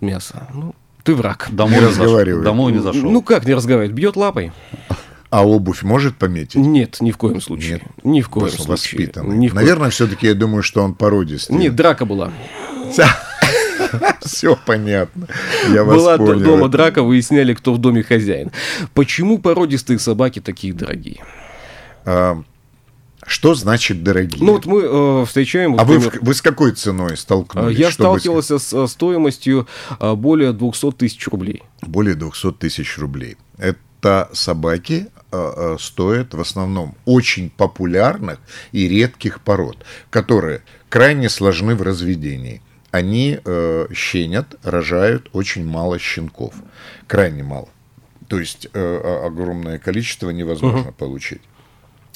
мясо, 0.00 0.48
ну, 0.52 0.74
ты 1.04 1.14
враг. 1.14 1.46
Домой 1.52 1.76
Не 1.76 1.80
не, 1.82 1.86
зашел. 1.86 2.02
разговаривай. 2.02 2.44
Домой 2.44 2.72
не 2.72 2.78
зашел. 2.80 3.08
Ну 3.10 3.22
как 3.22 3.46
не 3.46 3.54
разговаривать? 3.54 3.94
Бьет 3.94 4.16
лапой? 4.16 4.50
А 5.30 5.46
обувь 5.46 5.82
может 5.84 6.16
пометить? 6.16 6.56
Нет, 6.56 6.96
ни 7.00 7.12
в 7.12 7.16
коем 7.18 7.40
случае. 7.40 7.74
Нет. 7.74 7.82
Ни 8.04 8.20
в 8.20 8.28
коем 8.28 8.48
случае. 8.48 8.66
воспитанный. 8.68 9.36
Ни 9.36 9.46
в 9.46 9.52
коем- 9.52 9.62
Наверное, 9.64 9.90
все-таки 9.90 10.26
я 10.26 10.34
думаю, 10.34 10.62
что 10.64 10.82
он 10.82 10.94
породистый. 10.94 11.56
Нет, 11.56 11.76
драка 11.76 12.04
была. 12.04 12.32
Все 14.24 14.56
понятно. 14.66 15.28
Я 15.72 15.84
вас 15.84 15.96
Была 15.96 16.16
понял. 16.18 16.40
дома 16.44 16.68
драка, 16.68 17.02
выясняли, 17.02 17.54
кто 17.54 17.72
в 17.74 17.78
доме 17.78 18.02
хозяин. 18.02 18.50
Почему 18.94 19.38
породистые 19.38 19.98
собаки 19.98 20.40
такие 20.40 20.72
дорогие? 20.72 21.22
А, 22.04 22.42
Что 23.26 23.54
значит 23.54 24.02
дорогие? 24.04 24.44
Ну 24.44 24.52
вот 24.52 24.66
мы 24.66 24.82
э, 24.82 25.24
встречаем... 25.26 25.72
вот, 25.72 25.80
а 25.80 25.84
вы, 25.84 25.94
например, 25.94 26.20
в- 26.20 26.26
вы 26.26 26.34
с 26.34 26.42
какой 26.42 26.72
ценой 26.72 27.16
столкнулись? 27.16 27.76
Я 27.78 27.90
сталкивался 27.90 28.58
с 28.58 28.86
стоимостью 28.86 29.66
э, 29.98 30.14
более 30.14 30.52
200 30.52 30.92
тысяч 30.92 31.26
рублей. 31.28 31.62
Более 31.82 32.14
200 32.14 32.52
тысяч 32.52 32.96
рублей. 32.98 33.36
Это 33.58 34.28
собаки 34.32 35.08
э, 35.32 35.52
э, 35.56 35.76
стоят 35.80 36.34
в 36.34 36.40
основном 36.40 36.94
очень 37.04 37.50
популярных 37.50 38.38
и 38.70 38.86
редких 38.88 39.40
пород, 39.40 39.78
которые 40.10 40.62
крайне 40.88 41.28
сложны 41.28 41.74
в 41.74 41.82
разведении. 41.82 42.62
Они 42.96 43.38
э, 43.44 43.86
щенят, 43.92 44.54
рожают 44.62 45.28
очень 45.34 45.66
мало 45.66 45.98
щенков. 45.98 46.54
Крайне 47.06 47.42
мало. 47.42 47.68
То 48.26 48.40
есть 48.40 48.68
э, 48.72 49.22
огромное 49.26 49.78
количество 49.78 50.30
невозможно 50.30 50.92
получить. 50.92 51.42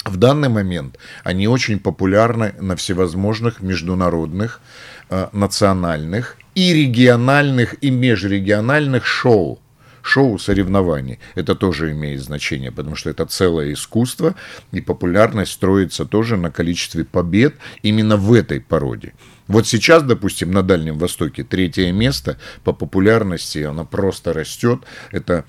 В 0.06 0.16
данный 0.16 0.48
момент 0.48 0.96
они 1.22 1.48
очень 1.48 1.78
популярны 1.78 2.54
на 2.58 2.76
всевозможных 2.76 3.60
международных, 3.60 4.62
э, 5.10 5.28
национальных 5.32 6.38
и 6.54 6.72
региональных 6.72 7.74
и 7.84 7.90
межрегиональных 7.90 9.04
шоу. 9.04 9.58
Шоу 10.02 10.38
соревнований. 10.38 11.18
Это 11.34 11.54
тоже 11.54 11.92
имеет 11.92 12.20
значение, 12.20 12.72
потому 12.72 12.96
что 12.96 13.10
это 13.10 13.26
целое 13.26 13.72
искусство, 13.72 14.34
и 14.72 14.80
популярность 14.80 15.52
строится 15.52 16.04
тоже 16.04 16.36
на 16.36 16.50
количестве 16.50 17.04
побед 17.04 17.54
именно 17.82 18.16
в 18.16 18.32
этой 18.32 18.60
породе. 18.60 19.12
Вот 19.46 19.66
сейчас, 19.66 20.02
допустим, 20.04 20.52
на 20.52 20.62
Дальнем 20.62 20.96
Востоке 20.96 21.42
третье 21.42 21.90
место 21.92 22.38
по 22.62 22.72
популярности, 22.72 23.58
она 23.58 23.84
просто 23.84 24.32
растет. 24.32 24.80
Это 25.10 25.44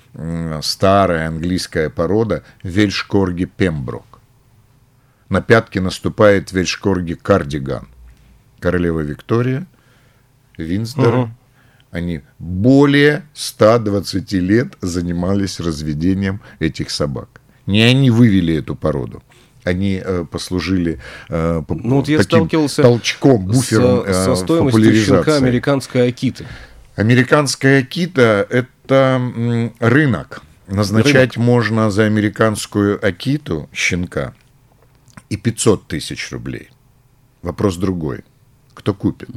старая 0.62 1.27
английская 1.27 1.89
порода 1.89 2.43
Вельшкорги 2.63 3.46
Пемброк. 3.46 4.20
На 5.29 5.41
пятки 5.41 5.79
наступает 5.79 6.51
Вельшкорги 6.51 7.13
Кардиган. 7.13 7.88
Королева 8.60 9.00
Виктория, 9.00 9.65
Винстер. 10.58 11.15
Мгм. 11.15 11.38
Они 11.92 12.22
более 12.40 13.24
120 13.34 14.32
лет 14.34 14.74
занимались 14.82 15.60
разведением 15.60 16.42
этих 16.60 16.90
собак. 16.90 17.42
Не 17.66 17.84
они 17.84 18.10
вывели 18.10 18.56
эту 18.56 18.76
породу. 18.76 19.22
Они 19.64 20.02
э, 20.04 20.26
послужили 20.30 21.00
э, 21.30 21.62
Ну 21.70 21.98
вот 21.98 22.08
я 22.08 22.18
таким 22.18 22.40
сталкивался 22.40 22.82
толчком, 22.82 23.46
буфером 23.46 24.04
со, 24.06 24.10
э, 24.10 24.14
со 24.14 24.32
в 24.32 24.38
стоимостью 24.38 24.96
щенка 24.96 25.36
американской 25.36 26.08
акиты. 26.08 26.48
Американская 26.96 27.82
акита– 27.82 28.48
это 28.50 29.22
рынок. 29.80 30.42
Назначать 30.68 31.38
можно 31.38 31.92
за 31.92 32.06
американскую 32.06 33.06
акиту 33.06 33.70
щенка 33.74 34.34
и 35.30 35.38
500 35.38 35.88
тысяч 35.88 36.32
рублей. 36.32 36.70
Вопрос 37.42 37.76
другой. 37.78 38.22
Кто 38.74 38.94
купит? 38.94 39.30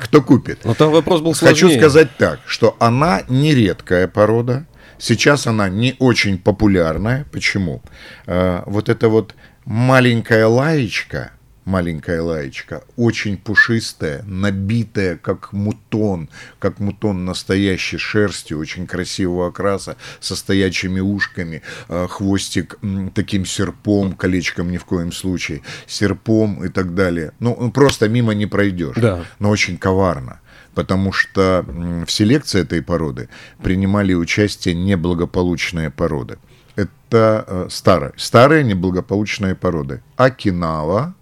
Кто 0.00 0.22
купит? 0.22 0.64
Но 0.64 0.74
там 0.74 0.90
вопрос 0.90 1.20
был 1.20 1.34
сложнее. 1.34 1.62
Хочу 1.62 1.78
сказать 1.78 2.16
так, 2.16 2.40
что 2.46 2.76
она 2.78 3.22
не 3.28 3.54
редкая 3.54 4.08
порода. 4.08 4.66
Сейчас 4.98 5.46
она 5.46 5.68
не 5.68 5.96
очень 5.98 6.38
популярная. 6.38 7.26
Почему? 7.32 7.82
Э, 8.26 8.62
вот 8.66 8.88
эта 8.88 9.08
вот 9.08 9.34
маленькая 9.64 10.46
лаечка, 10.46 11.32
маленькая 11.64 12.20
лаечка, 12.22 12.82
очень 12.96 13.36
пушистая, 13.36 14.22
набитая, 14.26 15.16
как 15.16 15.52
мутон, 15.52 16.28
как 16.58 16.80
мутон 16.80 17.24
настоящий, 17.24 17.98
шерстью, 17.98 18.58
очень 18.58 18.86
красивого 18.86 19.48
окраса, 19.48 19.96
со 20.20 20.34
стоячими 20.36 21.00
ушками, 21.00 21.62
э, 21.88 22.06
хвостик 22.08 22.78
таким 23.14 23.46
серпом, 23.46 24.12
колечком 24.14 24.70
ни 24.70 24.78
в 24.78 24.84
коем 24.84 25.12
случае, 25.12 25.62
серпом 25.86 26.64
и 26.64 26.68
так 26.68 26.94
далее. 26.94 27.32
Ну, 27.38 27.70
просто 27.70 28.08
мимо 28.08 28.34
не 28.34 28.46
пройдешь 28.46 28.96
Да. 28.96 29.24
но 29.38 29.50
очень 29.50 29.78
коварно. 29.78 30.40
Потому 30.74 31.12
что 31.12 31.64
в 32.06 32.10
селекции 32.10 32.62
этой 32.62 32.80
породы 32.82 33.28
принимали 33.62 34.14
участие 34.14 34.74
неблагополучные 34.74 35.90
породы. 35.90 36.38
Это 36.76 37.44
э, 37.46 37.66
старые, 37.70 38.12
старые 38.16 38.64
неблагополучные 38.64 39.54
породы. 39.54 40.02
Окинава, 40.16 41.14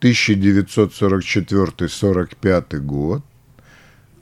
1944-45 0.00 2.78
год. 2.78 3.22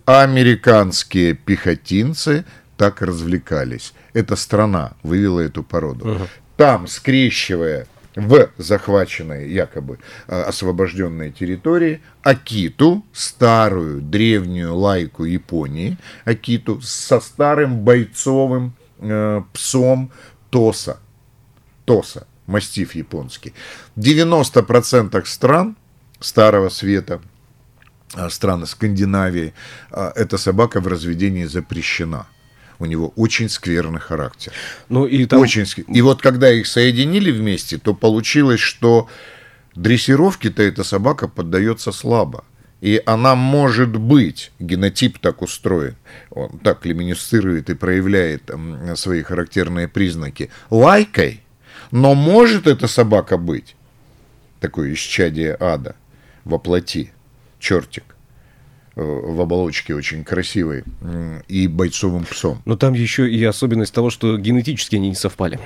Американские 0.04 1.34
пехотинцы 1.34 2.44
так 2.76 3.02
развлекались. 3.02 3.92
Эта 4.14 4.36
страна 4.36 4.92
вывела 5.02 5.40
эту 5.40 5.62
породу. 5.62 6.28
Там, 6.56 6.86
скрещивая 6.86 7.86
в 8.18 8.50
захваченной 8.56 9.50
якобы 9.50 9.98
э, 10.26 10.42
освобожденной 10.42 11.30
территории 11.30 12.00
Акиту, 12.22 13.04
старую 13.12 14.02
древнюю 14.02 14.74
лайку 14.74 15.24
Японии, 15.24 15.96
Акиту 16.24 16.80
со 16.80 17.20
старым 17.20 17.84
бойцовым 17.84 18.74
э, 18.98 19.42
псом 19.52 20.10
Тоса. 20.50 20.98
Тоса, 21.84 22.26
мастиф 22.48 22.94
японский. 22.96 23.52
В 23.94 24.00
90% 24.00 25.24
стран 25.28 25.76
Старого 26.20 26.68
Света, 26.70 27.20
а, 28.14 28.28
страны 28.30 28.66
Скандинавии, 28.66 29.52
а, 29.90 30.12
эта 30.16 30.38
собака 30.38 30.80
в 30.80 30.88
разведении 30.88 31.44
запрещена. 31.44 32.26
У 32.80 32.86
него 32.86 33.12
очень 33.16 33.48
скверный 33.48 34.00
характер. 34.00 34.52
Ну 34.88 35.06
и 35.06 35.26
там 35.26 35.40
Очень 35.40 35.66
ски- 35.66 35.84
И 35.88 36.00
вот 36.02 36.22
когда 36.22 36.50
их 36.50 36.66
соединили 36.66 37.30
вместе, 37.30 37.78
то 37.78 37.94
получилось, 37.94 38.60
что 38.60 39.08
дрессировке-то 39.74 40.62
эта 40.62 40.84
собака 40.84 41.28
поддается 41.28 41.92
слабо. 41.92 42.44
И 42.80 43.02
она 43.06 43.34
может 43.34 43.96
быть, 43.96 44.52
генотип 44.60 45.18
так 45.18 45.42
устроен, 45.42 45.96
он 46.30 46.60
так 46.60 46.86
люминесцирует 46.86 47.70
и 47.70 47.74
проявляет 47.74 48.50
свои 48.94 49.22
характерные 49.24 49.88
признаки 49.88 50.50
лайкой, 50.70 51.42
но 51.90 52.14
может 52.14 52.66
эта 52.66 52.86
собака 52.86 53.36
быть, 53.36 53.76
такое 54.60 54.92
исчадие 54.92 55.56
ада, 55.58 55.96
во 56.44 56.58
плоти, 56.58 57.12
чертик, 57.58 58.16
э, 58.96 59.02
в 59.02 59.40
оболочке 59.40 59.94
очень 59.94 60.24
красивой, 60.24 60.84
м, 61.00 61.42
и 61.48 61.66
бойцовым 61.68 62.24
псом. 62.24 62.62
Но 62.64 62.76
там 62.76 62.94
еще 62.94 63.30
и 63.30 63.42
особенность 63.44 63.94
того, 63.94 64.10
что 64.10 64.36
генетически 64.36 64.96
они 64.96 65.10
не 65.10 65.14
совпали. 65.14 65.58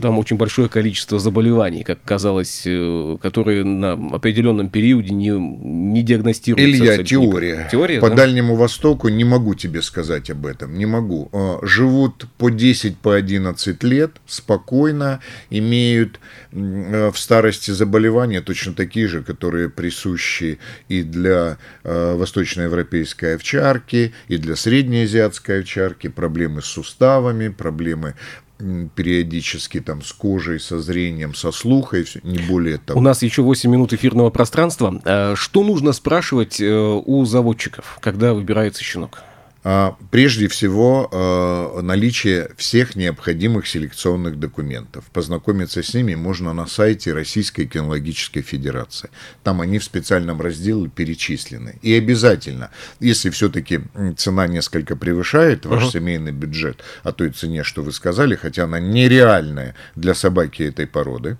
Там 0.00 0.18
очень 0.18 0.36
большое 0.36 0.68
количество 0.68 1.18
заболеваний, 1.18 1.84
как 1.84 2.02
казалось, 2.04 2.62
э, 2.66 3.16
которые 3.20 3.64
на 3.64 3.92
определенном 3.92 4.70
периоде 4.70 5.12
не, 5.12 5.30
не 5.30 6.02
диагностируются. 6.02 6.70
Илья, 6.70 7.00
абсолютно 7.00 7.04
теория. 7.04 7.68
Теория, 7.70 8.00
По 8.00 8.10
да? 8.10 8.16
Дальнему 8.16 8.56
Востоку 8.56 9.08
не 9.08 9.24
могу 9.24 9.54
тебе 9.54 9.82
сказать 9.82 10.30
об 10.30 10.46
этом, 10.46 10.76
не 10.78 10.86
могу. 10.86 11.28
А, 11.32 11.58
Живут 11.62 12.26
по 12.38 12.50
10, 12.50 12.98
по 12.98 13.14
11 13.14 13.82
лет, 13.84 14.12
спокойно, 14.26 15.20
имеют 15.50 16.20
э, 16.52 17.10
в 17.12 17.18
старости 17.18 17.70
заболевания 17.70 18.40
точно 18.40 18.74
такие 18.74 19.08
же, 19.08 19.22
которые 19.22 19.68
присущи 19.68 20.58
и 20.88 21.02
для 21.02 21.58
э, 21.82 22.14
восточноевропейской 22.16 23.36
овчарки, 23.36 24.12
и 24.28 24.36
для 24.36 24.56
среднеазиатской 24.56 25.60
овчарки, 25.60 26.08
проблемы 26.08 26.62
с 26.62 26.66
суставами, 26.66 27.48
проблемы 27.48 28.14
периодически 28.58 29.80
там 29.80 30.02
с 30.02 30.12
кожей, 30.12 30.60
со 30.60 30.78
зрением, 30.78 31.34
со 31.34 31.52
слухом, 31.52 32.04
не 32.22 32.38
более 32.38 32.78
того. 32.78 32.98
У 32.98 33.02
нас 33.02 33.22
еще 33.22 33.42
8 33.42 33.70
минут 33.70 33.92
эфирного 33.92 34.30
пространства. 34.30 35.00
Э, 35.04 35.34
Что 35.36 35.64
нужно 35.64 35.92
спрашивать 35.92 36.60
э, 36.60 36.72
у 36.72 37.24
заводчиков, 37.24 37.98
когда 38.00 38.32
выбирается 38.34 38.82
щенок? 38.82 39.22
А, 39.66 39.96
Прежде 40.10 40.46
всего, 40.46 41.08
э, 41.10 41.80
наличие 41.80 42.50
всех 42.56 42.96
необходимых 42.96 43.66
селекционных 43.66 44.38
документов. 44.38 45.04
Познакомиться 45.12 45.82
с 45.82 45.94
ними 45.94 46.14
можно 46.14 46.52
на 46.52 46.66
сайте 46.66 47.14
Российской 47.14 47.64
кинологической 47.64 48.42
федерации. 48.42 49.08
Там 49.42 49.62
они 49.62 49.78
в 49.78 49.84
специальном 49.84 50.40
разделе 50.40 50.88
перечислены. 50.88 51.78
И 51.80 51.94
обязательно, 51.94 52.70
если 53.00 53.30
все-таки 53.30 53.80
цена 54.16 54.46
несколько 54.46 54.96
превышает 54.96 55.64
ваш 55.66 55.90
семейный 55.90 56.32
бюджет 56.32 56.84
о 57.02 57.12
той 57.12 57.30
цене, 57.30 57.64
что 57.64 57.82
вы 57.82 57.90
сказали, 57.90 58.36
хотя 58.36 58.64
она 58.64 58.78
нереальная 58.78 59.74
для 59.96 60.14
собаки 60.14 60.62
этой 60.62 60.86
породы, 60.86 61.38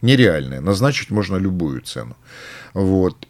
нереальная, 0.00 0.60
назначить 0.60 1.10
можно 1.10 1.36
любую 1.36 1.80
цену. 1.80 2.16
Вот. 2.72 3.26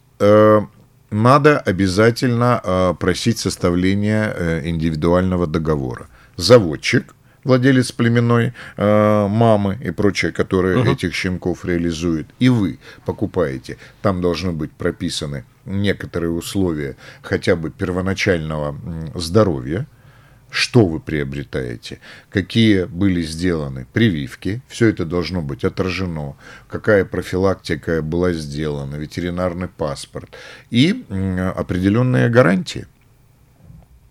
Надо 1.14 1.60
обязательно 1.60 2.60
э, 2.64 2.94
просить 2.98 3.38
составления 3.38 4.34
э, 4.36 4.68
индивидуального 4.68 5.46
договора. 5.46 6.08
Заводчик, 6.36 7.14
владелец 7.44 7.92
племенной 7.92 8.52
э, 8.76 9.28
мамы 9.28 9.78
и 9.80 9.92
прочее, 9.92 10.32
которые 10.32 10.78
Мгм. 10.78 10.90
этих 10.90 11.14
щенков 11.14 11.64
реализует, 11.64 12.26
и 12.40 12.48
вы 12.48 12.80
покупаете. 13.04 13.76
Там 14.02 14.20
должны 14.20 14.50
быть 14.50 14.72
прописаны 14.72 15.44
некоторые 15.66 16.32
условия 16.32 16.96
хотя 17.22 17.54
бы 17.54 17.70
первоначального 17.70 18.76
здоровья, 19.14 19.86
что 20.54 20.86
вы 20.86 21.00
приобретаете, 21.00 21.98
какие 22.30 22.84
были 22.84 23.22
сделаны 23.22 23.88
прививки, 23.92 24.62
все 24.68 24.86
это 24.86 25.04
должно 25.04 25.42
быть 25.42 25.64
отражено, 25.64 26.36
какая 26.68 27.04
профилактика 27.04 28.02
была 28.02 28.32
сделана, 28.32 28.94
ветеринарный 28.94 29.66
паспорт 29.66 30.30
и 30.70 31.04
определенные 31.56 32.28
гарантии. 32.28 32.86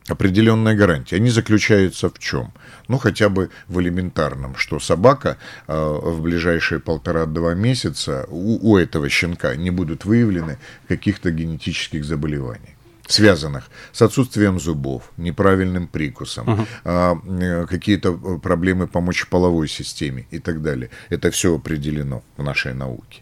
Определенные 0.10 0.75
гарантии. 0.75 1.15
Они 1.15 1.29
заключаются 1.29 2.10
в 2.10 2.19
чем? 2.19 2.51
Ну, 2.89 2.97
хотя 2.97 3.29
бы 3.29 3.49
в 3.69 3.79
элементарном, 3.79 4.58
что 4.58 4.82
собака 4.82 5.38
э, 5.67 5.73
в 5.73 6.21
ближайшие 6.21 6.82
полтора-два 6.82 7.53
месяца 7.53 8.25
у, 8.27 8.73
у 8.73 8.77
этого 8.77 9.08
щенка 9.08 9.56
не 9.56 9.71
будут 9.71 10.03
выявлены 10.03 10.58
каких-то 10.89 11.32
генетических 11.32 12.03
заболеваний 12.03 12.75
связанных 13.13 13.69
с 13.91 14.02
отсутствием 14.02 14.60
зубов, 14.60 15.04
неправильным 15.17 15.88
прикусом, 15.88 16.67
э, 16.84 17.65
какие-то 17.69 18.10
э, 18.10 18.39
проблемы 18.39 18.88
по 18.88 19.02
мочеполовой 19.02 19.67
системе 19.67 20.26
и 20.32 20.39
так 20.39 20.62
далее. 20.62 20.89
Это 21.10 21.30
все 21.30 21.56
определено 21.56 22.21
в 22.38 22.43
нашей 22.43 22.73
науке. 22.73 23.21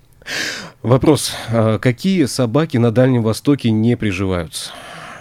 Вопрос. 0.82 1.34
а 1.50 1.78
Какие 1.80 2.26
собаки 2.26 2.78
на 2.78 2.92
Дальнем 2.92 3.24
Востоке 3.24 3.72
не 3.72 3.98
приживаются? 3.98 4.72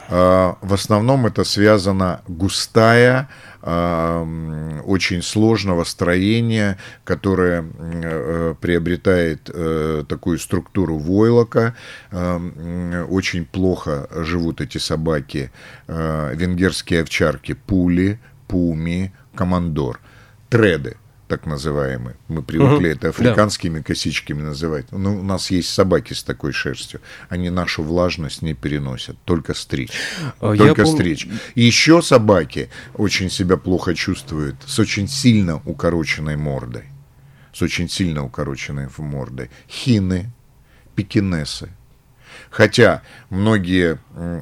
А, 0.08 0.56
В 0.60 0.74
основном 0.74 1.26
это 1.26 1.44
связано 1.44 2.20
густая, 2.28 3.28
очень 3.62 5.22
сложного 5.22 5.84
строения, 5.84 6.78
которое 7.04 7.64
э, 7.78 8.54
приобретает 8.60 9.50
э, 9.52 10.04
такую 10.08 10.38
структуру 10.38 10.98
войлока. 10.98 11.74
Очень 12.10 13.44
плохо 13.44 14.08
живут 14.10 14.60
эти 14.60 14.78
собаки. 14.78 15.50
А, 15.88 16.32
Венгерские 16.32 17.02
овчарки 17.02 17.52
Пули, 17.52 18.18
Пуми, 18.48 19.12
Командор. 19.34 20.00
Треды 20.48 20.96
так 21.30 21.46
называемые. 21.46 22.16
Мы 22.26 22.42
привыкли 22.42 22.88
Мгм, 22.88 22.96
это 22.98 23.08
африканскими 23.10 23.80
косичками 23.80 24.42
называть. 24.42 24.86
Ну, 24.90 25.20
у 25.20 25.22
нас 25.22 25.52
есть 25.52 25.68
собаки 25.68 26.12
с 26.12 26.24
такой 26.24 26.52
шерстью. 26.52 27.00
Они 27.28 27.50
нашу 27.50 27.84
влажность 27.84 28.42
не 28.42 28.52
переносят, 28.54 29.16
только 29.24 29.54
стричь. 29.54 29.92
А, 30.40 30.56
Только 30.56 30.82
пом- 30.82 30.94
стричь. 30.94 31.28
И 31.54 31.62
еще 31.62 32.02
собаки 32.02 32.68
очень 32.94 33.30
себя 33.30 33.56
плохо 33.56 33.94
чувствуют 33.94 34.56
с 34.66 34.80
очень 34.80 35.06
сильно 35.06 35.62
укороченной 35.64 36.36
мордой. 36.36 36.86
С 37.52 37.62
очень 37.62 37.88
сильно 37.88 38.24
укороченной 38.24 38.88
мордой. 38.98 39.50
Хины, 39.68 40.32
пекинесы. 40.96 41.68
Хотя 42.48 43.02
многие 43.28 43.98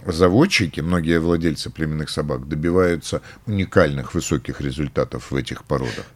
заводчики, 0.07 0.81
многие 0.81 1.19
владельцы 1.19 1.71
племенных 1.71 2.11
собак 2.11 2.47
добиваются 2.47 3.23
уникальных 3.47 4.15
высоких 4.15 4.61
результатов 4.61 5.31
в 5.31 5.35
этих 5.37 5.65
породах. 5.65 6.07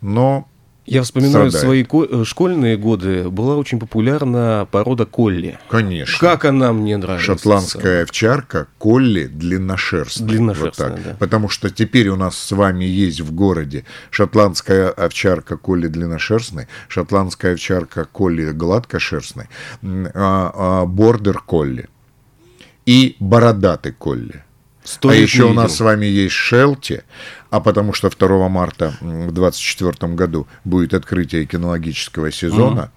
Но 0.00 0.48
Я 0.84 1.04
вспоминаю 1.04 1.50
Страдает. 1.50 1.86
свои 1.86 2.06
э, 2.10 2.24
школьные 2.24 2.76
годы. 2.76 3.30
Была 3.30 3.56
очень 3.56 3.78
популярна 3.78 4.66
порода 4.70 5.06
колли. 5.06 5.58
Конечно. 5.68 6.18
Как 6.18 6.44
она 6.44 6.72
мне 6.72 6.96
нравится. 6.96 7.24
Шотландская 7.24 8.02
овчарка 8.02 8.66
Колли 8.78 9.26
длинношерстная. 9.26 10.28
Длинношерстная, 10.28 10.88
Вот 10.88 10.96
так. 10.96 11.04
да. 11.04 11.16
Потому 11.20 11.48
что 11.48 11.70
теперь 11.70 12.08
у 12.08 12.16
нас 12.16 12.36
с 12.36 12.50
вами 12.50 12.84
есть 12.84 13.20
в 13.20 13.32
городе 13.32 13.84
шотландская 14.10 14.90
овчарка 14.90 15.56
Колли 15.56 15.86
длинношерстной, 15.86 16.66
шотландская 16.88 17.52
овчарка 17.52 18.04
Колли 18.04 18.50
гладкошерстной, 18.50 19.46
а, 19.82 20.52
а, 20.54 20.86
бордер 20.86 21.38
Колли 21.38 21.88
и 22.86 23.16
бородатый 23.20 23.92
Колли. 23.92 24.42
Сто 24.84 25.10
а 25.10 25.14
еще 25.14 25.44
у 25.44 25.52
нас 25.52 25.76
с 25.76 25.80
вами 25.80 26.06
есть 26.06 26.34
Шелти, 26.34 27.02
а 27.50 27.60
потому 27.60 27.92
что 27.92 28.10
2 28.10 28.48
марта 28.48 28.94
в 29.00 29.32
2024 29.32 30.14
году 30.14 30.48
будет 30.64 30.94
открытие 30.94 31.46
кинологического 31.46 32.32
сезона. 32.32 32.90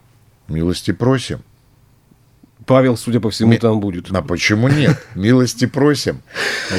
Милости 0.47 0.91
просим. 0.91 1.41
Павел, 2.65 2.97
судя 2.97 3.19
по 3.19 3.29
всему, 3.29 3.51
Ми- 3.51 3.57
там 3.57 3.79
будет. 3.79 4.11
А 4.11 4.21
почему 4.21 4.67
нет? 4.69 4.99
Милости 5.15 5.65
просим. 5.65 6.21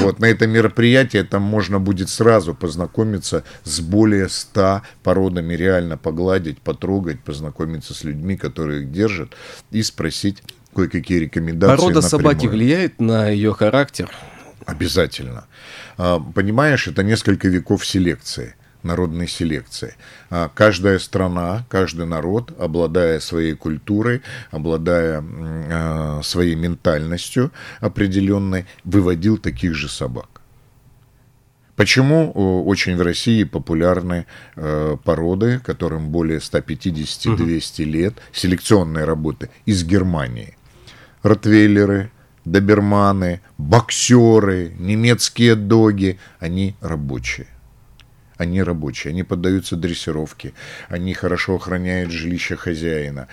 Вот 0.01 0.19
на 0.19 0.27
это 0.27 0.47
мероприятие 0.47 1.23
там 1.23 1.42
можно 1.42 1.79
будет 1.79 2.09
сразу 2.09 2.55
познакомиться 2.55 3.45
с 3.62 3.81
более 3.81 4.29
ста 4.29 4.83
породами, 5.05 5.55
реально 5.55 5.97
погладить, 5.97 6.59
потрогать, 6.61 7.21
познакомиться 7.21 7.95
с 7.95 8.03
людьми, 8.03 8.37
которые 8.37 8.83
их 8.83 8.92
держат, 8.92 9.35
и 9.71 9.83
спросить 9.83 10.42
кое-какие 10.75 11.19
рекомендации. 11.21 11.77
Порода 11.77 12.03
собаки 12.03 12.47
напрямую. 12.47 12.59
влияет 12.59 13.01
на 13.01 13.29
ее 13.29 13.53
характер. 13.53 14.11
Обязательно. 14.66 15.46
А, 15.96 16.18
Понимаешь, 16.18 16.88
это 16.88 17.02
несколько 17.02 17.48
веков 17.48 17.87
селекции, 17.87 18.57
народной 18.83 19.29
селекции. 19.29 19.94
А, 20.29 20.50
Каждая 20.52 20.98
страна, 20.98 21.64
каждый 21.70 22.07
народ, 22.07 22.52
обладая 22.59 23.20
своей 23.20 23.55
культурой, 23.55 24.22
обладая 24.50 25.22
а, 25.22 26.20
своей 26.22 26.57
ментальностью 26.57 27.52
определенной, 27.81 28.66
выводил 28.85 29.38
таких 29.38 29.74
же 29.74 29.88
собак. 29.88 30.29
Почему 31.76 32.33
очень 32.64 32.96
в 32.96 33.02
России 33.02 33.44
популярны 33.44 34.24
э, 34.57 34.96
породы, 35.05 35.61
которым 35.62 36.09
более 36.09 36.38
150-200 36.38 37.85
лет, 37.85 38.14
селекционные 38.33 39.05
работы 39.05 39.50
из 39.66 39.85
Германии? 39.85 40.57
Ротвейлеры, 41.22 42.11
доберманы, 42.46 43.42
боксеры, 43.59 44.72
немецкие 44.78 45.56
доги, 45.56 46.18
они 46.38 46.74
рабочие. 46.80 47.48
Они 48.38 48.62
рабочие, 48.62 49.12
они 49.12 49.22
поддаются 49.22 49.76
дрессировке, 49.76 50.52
они 50.88 51.14
хорошо 51.14 51.56
охраняют 51.56 52.11
жилище 52.11 52.56
хозяина, 52.56 53.28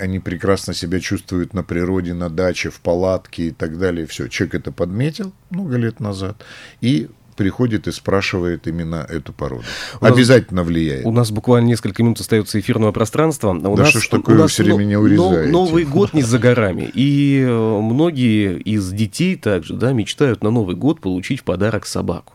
они 0.00 0.18
прекрасно 0.18 0.72
себя 0.72 0.98
чувствуют 0.98 1.52
на 1.52 1.62
природе, 1.62 2.14
на 2.14 2.30
даче, 2.30 2.70
в 2.70 2.80
палатке 2.80 3.48
и 3.48 3.50
так 3.50 3.78
далее. 3.78 4.06
Все, 4.06 4.28
человек 4.28 4.54
это 4.54 4.72
подметил 4.72 5.34
много 5.50 5.76
лет 5.76 6.00
назад 6.00 6.42
и 6.80 7.10
приходит 7.36 7.86
и 7.86 7.92
спрашивает 7.92 8.66
именно 8.66 9.06
эту 9.08 9.32
породу. 9.32 9.62
У 10.00 10.04
нас- 10.04 10.12
Обязательно 10.14 10.62
влияет. 10.64 11.04
У 11.06 11.12
нас 11.12 11.30
буквально 11.30 11.68
несколько 11.68 12.02
минут 12.02 12.20
остается 12.20 12.58
эфирного 12.58 12.92
пространства. 12.92 13.50
У 13.52 13.60
Да 13.60 13.70
нас, 13.70 13.90
что 13.90 14.00
ж 14.00 14.08
такое 14.08 14.34
у 14.34 14.38
нас 14.38 14.50
всё 14.52 14.64
время 14.64 14.96
но- 14.98 15.02
урезаете? 15.04 15.52
Новый 15.52 15.84
год 15.96 16.14
не 16.14 16.22
за 16.22 16.38
горами. 16.38 16.90
И 16.94 17.44
э, 17.46 17.50
многие 17.80 18.58
из 18.58 18.90
детей 18.90 19.36
также 19.36 19.74
да, 19.74 19.92
мечтают 19.92 20.42
на 20.42 20.50
Новый 20.50 20.74
год 20.76 21.00
получить 21.00 21.40
в 21.40 21.44
подарок 21.44 21.86
собаку. 21.86 22.32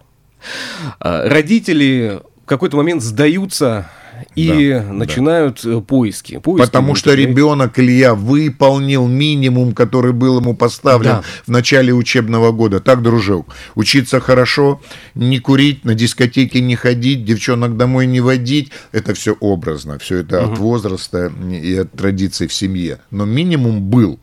А, 0.99 1.27
Родители 1.29 2.19
в 2.43 2.45
какой-то 2.47 2.77
момент 2.77 3.01
сдаются 3.01 3.89
и 4.35 4.73
Да, 4.73 4.93
начинают 4.93 5.63
э, 5.65 5.81
поиски. 5.81 6.37
поиски 6.37 6.65
Потому 6.65 6.95
что 6.95 7.13
ребенок 7.13 7.79
Илья 7.79 8.15
выполнил 8.15 9.07
минимум, 9.07 9.73
который 9.73 10.13
был 10.13 10.39
ему 10.39 10.55
поставлен 10.55 11.09
Да. 11.11 11.23
в 11.45 11.47
начале 11.49 11.93
учебного 11.93 12.51
года. 12.51 12.79
Так, 12.79 13.01
дружок, 13.01 13.47
учиться 13.75 14.19
хорошо, 14.19 14.81
не 15.15 15.39
курить, 15.39 15.85
на 15.85 15.95
дискотеке 15.95 16.61
не 16.61 16.75
ходить, 16.75 17.25
девчонок 17.25 17.77
домой 17.77 18.05
не 18.07 18.21
водить. 18.21 18.71
Это 18.91 19.13
все 19.13 19.33
образно, 19.39 19.99
все 19.99 20.17
это 20.17 20.43
от 20.43 20.57
возраста 20.57 21.31
и 21.51 21.75
от 21.77 21.91
традиций 21.91 22.47
в 22.47 22.53
семье. 22.53 22.99
Но 23.11 23.25
минимум 23.25 23.81
был 23.81 24.19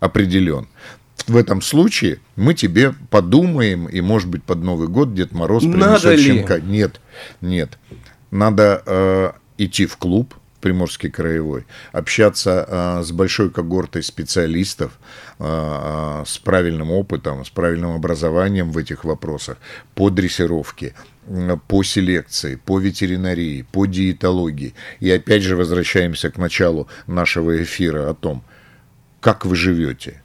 определен. 0.00 0.68
В 1.26 1.36
этом 1.36 1.60
случае 1.60 2.20
мы 2.36 2.54
тебе 2.54 2.94
подумаем, 3.10 3.86
и, 3.86 4.00
может 4.00 4.28
быть, 4.28 4.44
под 4.44 4.62
Новый 4.62 4.86
год 4.86 5.14
Дед 5.14 5.32
Мороз 5.32 5.64
Надо 5.64 5.98
принесет 6.00 6.18
ли? 6.20 6.24
щенка. 6.38 6.60
Нет, 6.60 7.00
нет. 7.40 7.78
Надо 8.30 8.82
э, 8.86 9.32
идти 9.58 9.86
в 9.86 9.96
клуб, 9.96 10.34
Приморский 10.66 11.10
краевой, 11.10 11.64
общаться 11.92 12.66
а, 12.68 13.02
с 13.02 13.12
большой 13.12 13.50
когортой 13.50 14.02
специалистов, 14.02 14.98
а, 15.38 16.24
с 16.26 16.38
правильным 16.38 16.90
опытом, 16.90 17.44
с 17.44 17.50
правильным 17.50 17.92
образованием 17.92 18.72
в 18.72 18.78
этих 18.78 19.04
вопросах 19.04 19.58
по 19.94 20.10
дрессировке, 20.10 20.94
по 21.68 21.84
селекции, 21.84 22.56
по 22.56 22.80
ветеринарии, 22.80 23.66
по 23.70 23.86
диетологии. 23.86 24.74
И 24.98 25.08
опять 25.08 25.42
же 25.42 25.54
возвращаемся 25.54 26.30
к 26.30 26.36
началу 26.36 26.88
нашего 27.06 27.62
эфира 27.62 28.10
о 28.10 28.14
том, 28.14 28.42
как 29.20 29.46
вы 29.46 29.54
живете, 29.54 30.20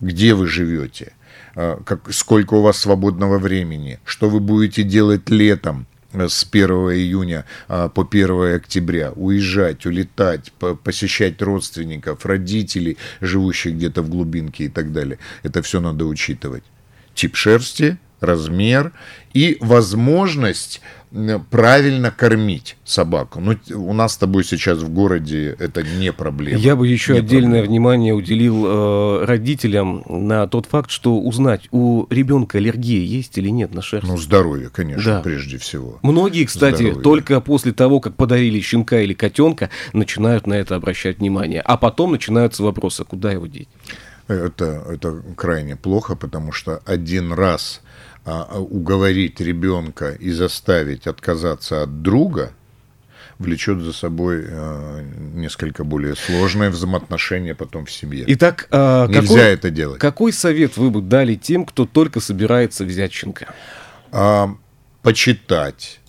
где 0.00 0.34
вы 0.34 0.46
живете, 0.46 1.14
как, 1.54 2.12
сколько 2.12 2.54
у 2.54 2.62
вас 2.62 2.76
свободного 2.78 3.38
времени, 3.38 3.98
что 4.04 4.28
вы 4.28 4.40
будете 4.40 4.82
делать 4.82 5.30
летом, 5.30 5.86
с 6.12 6.46
1 6.50 6.70
июня 6.70 7.44
а, 7.68 7.88
по 7.88 8.06
1 8.08 8.54
октября, 8.56 9.12
уезжать, 9.12 9.86
улетать, 9.86 10.52
посещать 10.84 11.40
родственников, 11.40 12.26
родителей, 12.26 12.98
живущих 13.20 13.74
где-то 13.74 14.02
в 14.02 14.08
глубинке 14.08 14.64
и 14.64 14.68
так 14.68 14.92
далее. 14.92 15.18
Это 15.42 15.62
все 15.62 15.80
надо 15.80 16.04
учитывать. 16.04 16.64
Тип 17.14 17.36
шерсти, 17.36 17.98
размер 18.20 18.92
и 19.32 19.56
возможность 19.60 20.80
правильно 21.50 22.12
кормить 22.12 22.76
собаку. 22.84 23.40
Ну, 23.40 23.56
у 23.74 23.92
нас 23.92 24.12
с 24.12 24.16
тобой 24.16 24.44
сейчас 24.44 24.78
в 24.78 24.90
городе 24.90 25.56
это 25.58 25.82
не 25.82 26.12
проблема. 26.12 26.58
Я 26.58 26.76
бы 26.76 26.86
еще 26.86 27.14
не 27.14 27.18
отдельное 27.18 27.60
проблема. 27.60 27.68
внимание 27.68 28.14
уделил 28.14 28.64
э, 28.66 29.24
родителям 29.24 30.04
на 30.08 30.46
тот 30.46 30.66
факт, 30.66 30.90
что 30.90 31.18
узнать, 31.18 31.66
у 31.72 32.06
ребенка 32.10 32.58
аллергия 32.58 33.02
есть 33.02 33.36
или 33.38 33.48
нет 33.48 33.74
на 33.74 33.82
шерсть. 33.82 34.06
Ну, 34.06 34.16
здоровье, 34.16 34.70
конечно, 34.70 35.14
да. 35.14 35.20
прежде 35.20 35.58
всего. 35.58 35.98
Многие, 36.02 36.44
кстати, 36.44 36.76
здоровье. 36.76 37.02
только 37.02 37.40
после 37.40 37.72
того, 37.72 37.98
как 37.98 38.14
подарили 38.14 38.60
щенка 38.60 39.00
или 39.00 39.14
котенка, 39.14 39.70
начинают 39.92 40.46
на 40.46 40.54
это 40.54 40.76
обращать 40.76 41.18
внимание. 41.18 41.60
А 41.60 41.76
потом 41.76 42.12
начинаются 42.12 42.62
вопросы, 42.62 43.04
куда 43.04 43.32
его 43.32 43.46
деть. 43.48 43.68
Это, 44.28 44.84
это 44.88 45.22
крайне 45.34 45.74
плохо, 45.74 46.14
потому 46.14 46.52
что 46.52 46.80
один 46.86 47.32
раз 47.32 47.80
а, 47.82 47.84
а, 47.84 48.09
уговорить 48.24 49.40
ребенка 49.40 50.12
и 50.12 50.30
заставить 50.30 51.06
отказаться 51.06 51.82
от 51.82 52.02
друга 52.02 52.52
влечет 53.40 53.80
за 53.80 53.92
собой 53.92 54.44
э, 54.46 55.02
несколько 55.34 55.82
более 55.82 56.14
сложное 56.14 56.70
взаимоотношение 56.70 57.54
потом 57.54 57.86
в 57.86 57.90
семье. 57.90 58.24
Итак, 58.28 58.68
э, 58.70 59.06
нельзя 59.08 59.20
какой, 59.22 59.40
это 59.40 59.70
делать. 59.70 59.98
Какой 59.98 60.32
совет 60.32 60.76
вы 60.76 60.90
бы 60.90 61.00
дали 61.00 61.36
тем, 61.36 61.64
кто 61.64 61.86
только 61.86 62.20
собирается 62.20 62.84
взять 62.84 63.12
щенка? 63.12 63.46
А, 64.12 64.54
почитать 65.02 65.99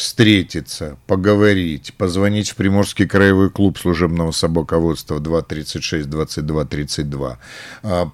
встретиться, 0.00 0.96
поговорить, 1.06 1.92
позвонить 1.98 2.50
в 2.50 2.56
Приморский 2.56 3.06
краевой 3.06 3.50
клуб 3.50 3.78
служебного 3.78 4.30
собаководства 4.30 5.20
236 5.20 6.08
22 6.08 6.64
32, 6.64 7.38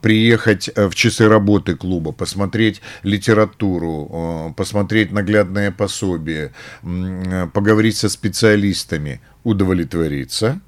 приехать 0.03 0.69
э, 0.75 0.89
в 0.89 0.95
часы 0.97 1.29
работы 1.29 1.77
клуба, 1.77 2.11
посмотреть 2.11 2.83
литературу, 3.05 4.51
э, 4.51 4.55
посмотреть 4.55 5.13
наглядное 5.13 5.71
пособие, 5.71 6.53
э, 6.83 7.47
поговорить 7.53 7.97
со 7.97 8.09
специалистами, 8.09 9.21
удовлетвориться, 9.45 10.61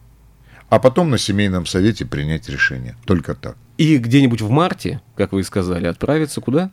а 0.69 0.79
потом 0.79 1.11
на 1.11 1.19
семейном 1.19 1.67
совете 1.67 2.05
принять 2.05 2.49
решение. 2.49 2.97
Только 3.05 3.35
так. 3.35 3.57
И 3.77 3.97
где-нибудь 3.99 4.41
в 4.41 4.51
марте, 4.51 5.01
как 5.17 5.33
вы 5.33 5.43
сказали, 5.43 5.87
отправиться 5.87 6.41
куда? 6.41 6.71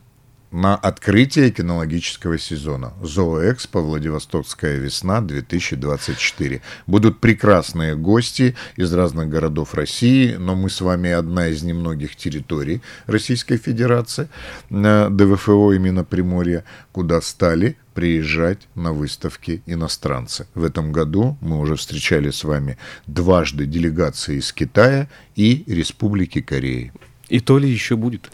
На 0.50 0.76
открытие 0.76 1.50
кинологического 1.50 2.38
сезона. 2.38 2.92
Зооэкспо 3.02 3.80
Владивостокская 3.80 4.76
весна 4.76 5.20
2024. 5.20 6.62
Будут 6.86 7.20
прекрасные 7.20 7.96
гости 7.96 8.56
из 8.76 8.92
разных 8.92 9.28
городов 9.28 9.74
России, 9.74 10.36
но 10.36 10.54
мы 10.54 10.70
с 10.70 10.80
вами 10.80 11.10
одна 11.10 11.48
из 11.48 11.62
немногих 11.62 12.16
территорий 12.16 12.80
Российской 13.06 13.56
Федерации, 13.56 14.28
э, 14.70 15.08
ДВФО 15.10 15.72
именно 15.72 16.04
Приморья, 16.04 16.64
куда 16.92 17.20
стали 17.20 17.76
приезжать 17.94 18.68
на 18.74 18.92
выставки 18.92 19.62
иностранцы. 19.64 20.46
В 20.54 20.64
этом 20.64 20.92
году 20.92 21.38
мы 21.40 21.58
уже 21.58 21.76
встречали 21.76 22.30
с 22.30 22.44
вами 22.44 22.76
дважды 23.06 23.64
делегации 23.64 24.38
из 24.38 24.52
Китая 24.52 25.08
и 25.34 25.64
Республики 25.66 26.42
Кореи. 26.42 26.92
И 27.28 27.40
то 27.40 27.58
ли 27.58 27.68
еще 27.68 27.96
будет. 27.96 28.30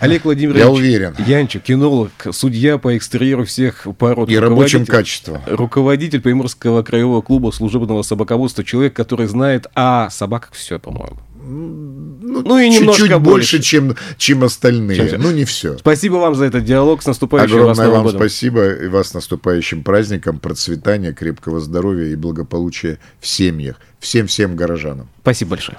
Олег 0.00 0.24
Владимирович 0.24 0.62
Я 0.62 0.70
уверен. 0.70 1.16
Янчик, 1.26 1.62
кинолог, 1.62 2.10
судья 2.32 2.78
по 2.78 2.96
экстерьеру 2.96 3.44
всех 3.44 3.86
пород. 3.98 4.28
И 4.30 4.38
рабочим 4.38 4.84
качеством. 4.84 5.40
Руководитель 5.46 6.20
Приморского 6.20 6.82
краевого 6.82 7.22
клуба 7.22 7.50
служебного 7.52 8.02
собаководства. 8.02 8.62
Человек, 8.62 8.94
который 8.94 9.26
знает 9.26 9.66
о 9.74 10.10
собаках 10.10 10.52
все, 10.52 10.78
по-моему. 10.78 11.18
Ну, 11.46 12.42
ну 12.42 12.58
и 12.58 12.70
немножко 12.70 13.02
чуть-чуть 13.02 13.20
больше, 13.20 13.62
чем, 13.62 13.96
чем 14.16 14.44
остальные. 14.44 15.10
Чем, 15.10 15.20
ну, 15.20 15.30
не 15.30 15.44
все. 15.44 15.76
Спасибо 15.76 16.14
вам 16.16 16.34
за 16.34 16.46
этот 16.46 16.64
диалог. 16.64 17.02
С 17.02 17.06
наступающим 17.06 17.56
Огромное 17.56 17.74
вас 17.74 17.94
вам 17.94 18.02
годом. 18.04 18.20
спасибо. 18.20 18.72
И 18.72 18.88
вас 18.88 19.08
с 19.08 19.14
наступающим 19.14 19.82
праздником. 19.82 20.38
Процветания, 20.38 21.12
крепкого 21.12 21.60
здоровья 21.60 22.06
и 22.10 22.14
благополучия 22.14 22.98
в 23.20 23.26
семьях. 23.26 23.76
Всем-всем 24.00 24.56
горожанам. 24.56 25.08
Спасибо 25.20 25.50
большое. 25.50 25.78